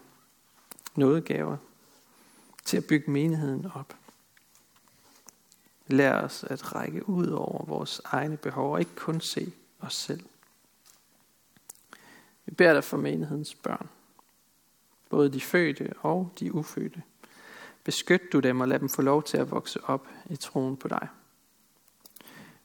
nådegaver 0.96 1.58
til 2.66 2.78
at 2.78 2.86
bygge 2.86 3.12
menigheden 3.12 3.72
op. 3.74 3.96
Lær 5.88 6.22
os 6.22 6.44
at 6.44 6.76
række 6.76 7.10
ud 7.10 7.28
over 7.28 7.66
vores 7.66 8.02
egne 8.06 8.38
behov 8.38 8.74
og 8.74 8.80
ikke 8.80 8.96
kun 8.96 9.22
se 9.22 9.54
os 9.80 9.96
selv. 9.96 10.26
Vi 12.46 12.52
beder 12.56 12.74
dig 12.74 12.84
for 12.84 12.98
menighedens 12.98 13.56
børn, 13.56 13.90
både 15.10 15.34
de 15.34 15.42
fødte 15.42 15.94
og 16.02 16.32
de 16.40 16.54
ufødte. 16.54 17.04
Beskyt 17.84 18.22
du 18.34 18.40
dem 18.40 18.60
og 18.62 18.68
lad 18.68 18.80
dem 18.80 18.90
få 18.90 19.02
lov 19.02 19.24
til 19.24 19.38
at 19.38 19.52
vokse 19.52 19.84
op 19.84 20.08
i 20.30 20.36
troen 20.36 20.78
på 20.78 20.88
dig. 20.88 21.08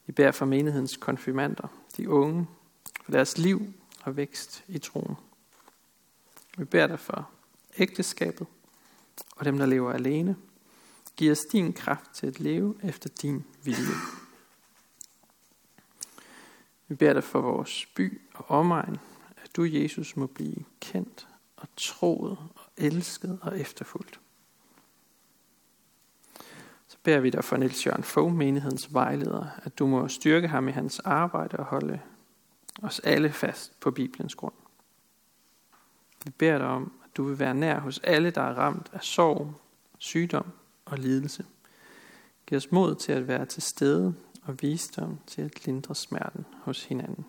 Vi 0.07 0.13
beder 0.13 0.31
for 0.31 0.45
menighedens 0.47 0.97
konfirmander, 0.97 1.69
de 1.97 2.11
unge, 2.11 2.47
for 3.05 3.13
deres 3.13 3.39
liv 3.39 3.73
og 4.03 4.17
vækst 4.17 4.65
i 4.69 4.79
troen. 4.79 5.17
Vi 6.59 6.65
beder 6.65 6.87
dig 6.87 7.01
for 7.01 7.31
ægteskabet 7.79 8.47
og 9.37 9.45
dem, 9.45 9.59
der 9.59 9.67
lever 9.67 9.93
alene. 9.93 10.37
Giv 11.17 11.33
os 11.33 11.41
din 11.53 11.73
kraft 11.73 12.11
til 12.15 12.27
at 12.27 12.41
leve 12.41 12.77
efter 12.83 13.09
din 13.09 13.45
vilje. 13.65 13.95
Vi 16.89 16.95
beder 16.95 17.13
dig 17.13 17.25
for 17.25 17.41
vores 17.41 17.87
by 17.87 18.21
og 18.35 18.51
omegn, 18.51 18.99
at 19.45 19.57
du, 19.57 19.65
Jesus, 19.65 20.17
må 20.17 20.27
blive 20.27 20.65
kendt 20.81 21.29
og 21.57 21.69
troet 21.77 22.39
og 22.55 22.71
elsket 22.77 23.39
og 23.43 23.61
efterfulgt. 23.61 24.21
Beder 27.05 27.21
vi 27.21 27.31
dig 27.31 27.45
for 27.45 27.57
Niels 27.57 27.87
Jørgen 27.87 28.03
Fogh, 28.03 28.35
menighedens 28.35 28.95
vejleder, 28.95 29.47
at 29.63 29.79
du 29.79 29.87
må 29.87 30.09
styrke 30.09 30.49
ham 30.49 30.69
i 30.69 30.73
hans 30.73 30.99
arbejde 30.99 31.57
og 31.57 31.65
holde 31.65 32.01
os 32.83 33.01
alle 33.01 33.33
fast 33.33 33.81
på 33.81 33.91
Bibelens 33.91 34.35
grund. 34.35 34.55
Vi 36.25 36.31
beder 36.31 36.59
dig 36.59 36.67
om, 36.67 36.93
at 37.05 37.17
du 37.17 37.25
vil 37.25 37.39
være 37.39 37.55
nær 37.55 37.81
hos 37.81 37.99
alle, 37.99 38.31
der 38.31 38.41
er 38.41 38.55
ramt 38.55 38.91
af 38.93 39.03
sorg, 39.03 39.55
sygdom 39.99 40.47
og 40.85 40.99
lidelse. 40.99 41.45
Giv 42.47 42.57
os 42.57 42.73
mod 42.73 42.95
til 42.95 43.13
at 43.13 43.29
være 43.29 43.47
til 43.47 43.63
stede 43.63 44.15
og 44.43 44.63
visdom 44.63 45.19
til 45.27 45.43
at 45.43 45.67
lindre 45.67 45.95
smerten 45.95 46.47
hos 46.63 46.85
hinanden. 46.85 47.27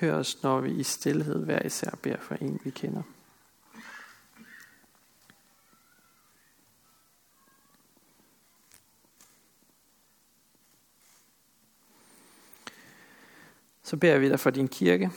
Hør 0.00 0.14
os, 0.14 0.42
når 0.42 0.60
vi 0.60 0.70
i 0.70 0.82
stillhed 0.82 1.44
hver 1.44 1.66
især 1.66 1.90
beder 2.02 2.20
for 2.20 2.34
en, 2.34 2.60
vi 2.64 2.70
kender. 2.70 3.02
Så 13.86 13.96
beder 13.96 14.18
vi 14.18 14.28
dig 14.28 14.40
for 14.40 14.50
din 14.50 14.68
kirke. 14.68 15.10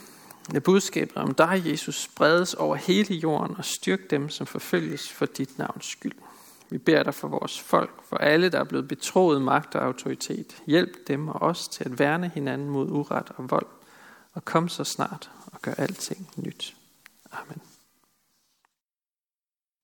Lad 0.50 0.60
budskabet 0.60 1.16
om 1.16 1.34
dig, 1.34 1.62
Jesus, 1.66 2.02
spredes 2.02 2.54
over 2.54 2.76
hele 2.76 3.14
jorden 3.14 3.56
og 3.56 3.64
styrk 3.64 4.10
dem, 4.10 4.28
som 4.28 4.46
forfølges 4.46 5.12
for 5.12 5.26
dit 5.26 5.58
navns 5.58 5.86
skyld. 5.86 6.18
Vi 6.70 6.78
beder 6.78 7.02
dig 7.02 7.14
for 7.14 7.28
vores 7.28 7.60
folk, 7.60 7.90
for 8.08 8.16
alle, 8.16 8.48
der 8.48 8.60
er 8.60 8.64
blevet 8.64 8.88
betroet 8.88 9.42
magt 9.42 9.74
og 9.74 9.84
autoritet. 9.84 10.62
Hjælp 10.66 11.08
dem 11.08 11.28
og 11.28 11.42
os 11.42 11.68
til 11.68 11.84
at 11.84 11.98
værne 11.98 12.30
hinanden 12.34 12.68
mod 12.68 12.90
uret 12.90 13.32
og 13.36 13.50
vold, 13.50 13.66
og 14.32 14.44
kom 14.44 14.68
så 14.68 14.84
snart 14.84 15.30
og 15.46 15.62
gør 15.62 15.72
alting 15.72 16.30
nyt. 16.36 16.76
Amen. 17.32 17.69